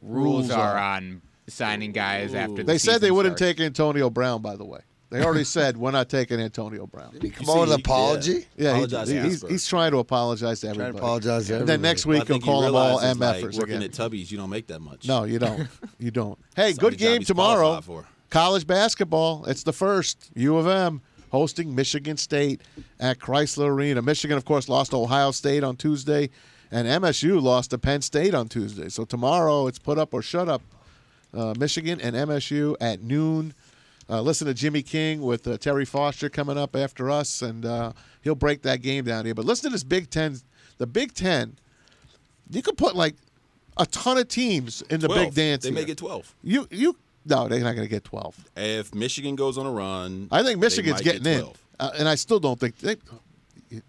[0.00, 0.78] rules, Rules are, are.
[0.78, 3.56] on signing guys after the They said they season wouldn't starts.
[3.58, 4.40] take Antonio Brown.
[4.42, 7.12] By the way, they already said we're not taking Antonio Brown.
[7.12, 8.46] Did he come on with an apology?
[8.56, 10.98] Yeah, he- Apologize to he's, he's trying to apologize to Trying to everybody.
[11.04, 11.82] apologize to And then everybody.
[11.90, 13.82] next Well, I week he'll call them all realizes, like, MFers working again.
[13.82, 15.06] at Tubby's, you don't make that much.
[15.08, 15.68] No, you don't.
[15.98, 16.38] You don't.
[16.54, 17.80] Hey, It's good game tomorrow.
[17.80, 18.06] for.
[18.30, 19.44] College basketball.
[19.46, 20.30] It's the first.
[20.34, 21.00] U of M
[21.32, 22.60] hosting Michigan State
[23.00, 24.00] at Chrysler Arena.
[24.02, 26.30] Michigan, of course, lost to Ohio State on Tuesday,
[26.70, 28.88] and MSU lost to Penn State on Tuesday.
[28.88, 30.62] So tomorrow it's put up or shut up.
[31.34, 33.54] Uh, Michigan and MSU at noon.
[34.10, 37.92] Uh, listen to Jimmy King with uh, Terry Foster coming up after us, and uh,
[38.22, 39.34] he'll break that game down here.
[39.34, 40.38] But listen to this Big Ten.
[40.78, 41.58] The Big Ten,
[42.48, 43.16] you could put like
[43.76, 45.26] a ton of teams in the 12.
[45.26, 45.62] big dance.
[45.64, 45.74] They here.
[45.74, 46.34] make it twelve.
[46.42, 46.96] You you
[47.26, 48.36] no, they're not going to get twelve.
[48.56, 52.14] If Michigan goes on a run, I think Michigan's getting get in, uh, and I
[52.14, 52.96] still don't think they.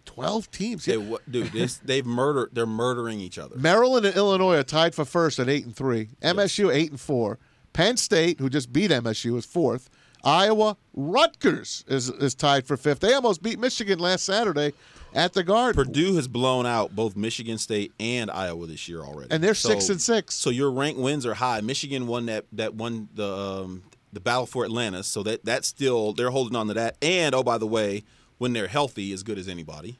[0.05, 0.86] Twelve teams.
[0.86, 0.95] They,
[1.30, 2.49] dude, this, they've murdered.
[2.53, 3.57] They're murdering each other.
[3.57, 6.09] Maryland and Illinois are tied for first at eight and three.
[6.21, 7.39] MSU eight and four.
[7.73, 9.89] Penn State, who just beat MSU, is fourth.
[10.23, 12.99] Iowa, Rutgers is is tied for fifth.
[12.99, 14.73] They almost beat Michigan last Saturday
[15.13, 15.86] at the Garden.
[15.86, 19.89] Purdue has blown out both Michigan State and Iowa this year already, And they're six
[19.89, 20.36] and six.
[20.36, 21.61] So your ranked wins are high.
[21.61, 26.13] Michigan won that that won the um, the battle for Atlantis, so that that's still
[26.13, 26.97] they're holding on to that.
[27.01, 28.03] And oh, by the way,
[28.39, 29.99] when they're healthy, as good as anybody.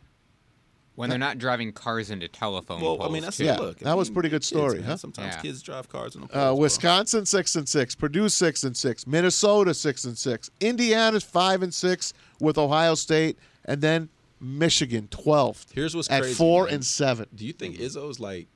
[0.96, 3.12] when they're not driving cars into telephone Well, I poles.
[3.14, 3.46] mean that's too.
[3.46, 3.78] Yeah, look.
[3.82, 4.84] I that was a mean, pretty good kids, story, man.
[4.90, 4.98] huh?
[4.98, 5.42] Sometimes Yeah.
[5.42, 9.74] kids drive cars in the Uh, Wisconsin six and six, Purdue six and six, Minnesota
[9.74, 12.12] six and six, Indiana's five and six
[12.42, 14.10] with Ohio State, and then
[14.42, 15.72] Michigan twelfth.
[15.74, 16.74] Here's what's at crazy, four man.
[16.76, 17.28] and seven.
[17.34, 18.48] Do you think Izzo's like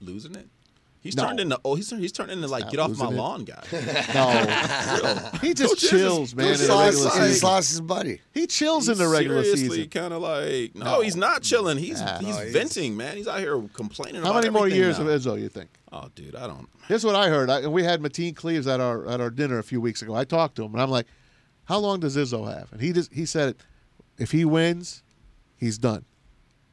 [0.00, 0.48] losing it?
[1.00, 1.26] He's No.
[1.26, 3.12] turned into oh he's he's turned into like get off my it.
[3.12, 3.62] lawn guy.
[4.14, 6.46] No, he just Coach Izzo's- chills, man.
[6.48, 8.20] Coach In the He regular lost, like- lost his buddy.
[8.32, 9.90] He chills in the regular seriously season.
[9.90, 11.78] kind of like no, he's not chilling.
[11.78, 12.18] He's Nah.
[12.18, 13.16] he's No, he's- venting, man.
[13.16, 14.22] He's out here complaining.
[14.22, 15.06] How about many more years now.
[15.08, 15.70] of Izzo you think?
[15.92, 16.68] Oh, dude, I don't.
[16.88, 17.48] Here's what I heard.
[17.48, 20.14] I, we had Mateen Cleaves at our at our dinner a few weeks ago.
[20.14, 21.06] I talked to him, and I'm like,
[21.64, 23.54] "How long does Izzo have?" And he just he said,
[24.18, 25.02] "If he wins,
[25.56, 26.04] he's done.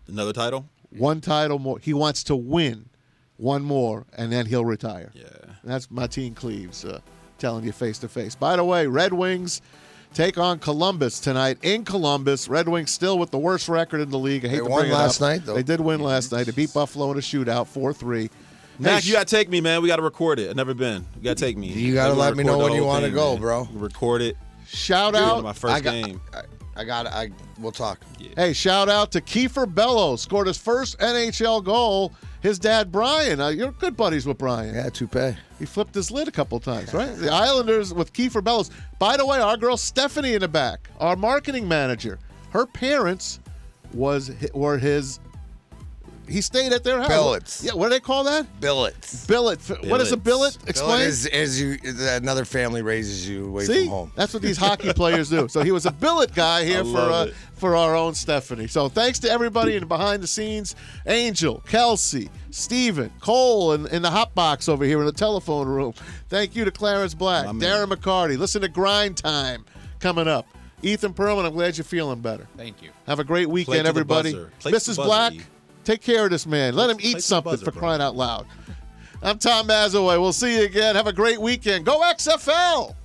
[0.08, 0.66] Another title?
[0.90, 1.80] One title more.
[1.80, 2.90] He wants to win
[3.38, 5.24] one more, and then he'll retire." Yeah.
[5.64, 7.00] And that's Mateen Cleaves uh,
[7.38, 8.36] telling you face to face.
[8.36, 9.62] By the way, Red Wings
[10.14, 12.48] take on Columbus tonight in Columbus.
[12.48, 14.46] Red Wings still with the worst record in the league.
[14.46, 15.28] I hate They to won bring it last up.
[15.30, 15.56] night, though.
[15.56, 16.46] They did win last night.
[16.46, 18.30] They beat Buffalo in a shootout, four three.
[18.78, 19.82] Mac, you gotta take me, man.
[19.82, 20.50] We gotta record it.
[20.50, 21.06] I've never been.
[21.18, 21.68] You gotta take me.
[21.68, 23.42] You gotta Maybe let me know the when you wanna go, man.
[23.42, 23.68] bro.
[23.74, 24.38] Record it.
[24.68, 26.22] Shout Dude, out my first I got, game.
[26.34, 26.42] I,
[26.82, 27.08] I got.
[27.08, 27.30] I.
[27.60, 28.02] We'll talk.
[28.36, 30.22] Hey, shout out to Kiefer Bellows.
[30.24, 32.12] Scored his first NHL goal.
[32.46, 33.42] His dad, Brian.
[33.42, 34.76] Uh, you're good buddies with Brian.
[34.76, 35.36] Yeah, toupee.
[35.58, 37.12] He flipped his lid a couple times, right?
[37.16, 38.70] the Islanders with Kiefer Bellows.
[39.00, 42.20] By the way, our girl Stephanie in the back, our marketing manager,
[42.52, 43.40] her parents
[43.96, 45.20] was were his.
[46.28, 47.08] He stayed at their house.
[47.08, 47.64] Billets.
[47.64, 48.60] Yeah, what do they call that?
[48.60, 49.26] Billets.
[49.26, 49.60] Billet.
[49.86, 50.58] What is a billet?
[50.58, 50.58] Billets.
[50.68, 50.98] Explain.
[51.00, 51.78] Billet is, is you
[52.10, 54.12] another family raises you away See, from home.
[54.16, 55.48] that's what these hockey players do.
[55.48, 58.68] So he was a billet guy here I for uh, for our own Stephanie.
[58.68, 64.12] So thanks to everybody in behind the scenes, Angel, Kelsey, Steven, Cole, and in the
[64.12, 65.94] hot box over here in the telephone room.
[66.30, 67.88] Thank you to Clarence Black, My man.
[67.88, 68.38] Darren McCarty.
[68.38, 69.66] Listen to Grind Time
[70.00, 70.48] coming up.
[70.82, 72.48] Ethan Perlman, I'm glad you're feeling better.
[72.58, 72.92] Thank you.
[73.08, 74.34] Have a great Play weekend, to everybody.
[74.34, 74.52] buzzer.
[74.60, 74.96] Play to the Mrs.
[74.98, 75.42] Black, E.
[75.86, 76.76] take care of this man.
[76.76, 78.46] Let him eat something for crying out loud.
[79.22, 80.20] I'm Tom Mazawey.
[80.20, 80.96] We'll see you again.
[80.96, 81.86] Have a great weekend.
[81.86, 82.96] Go XFL!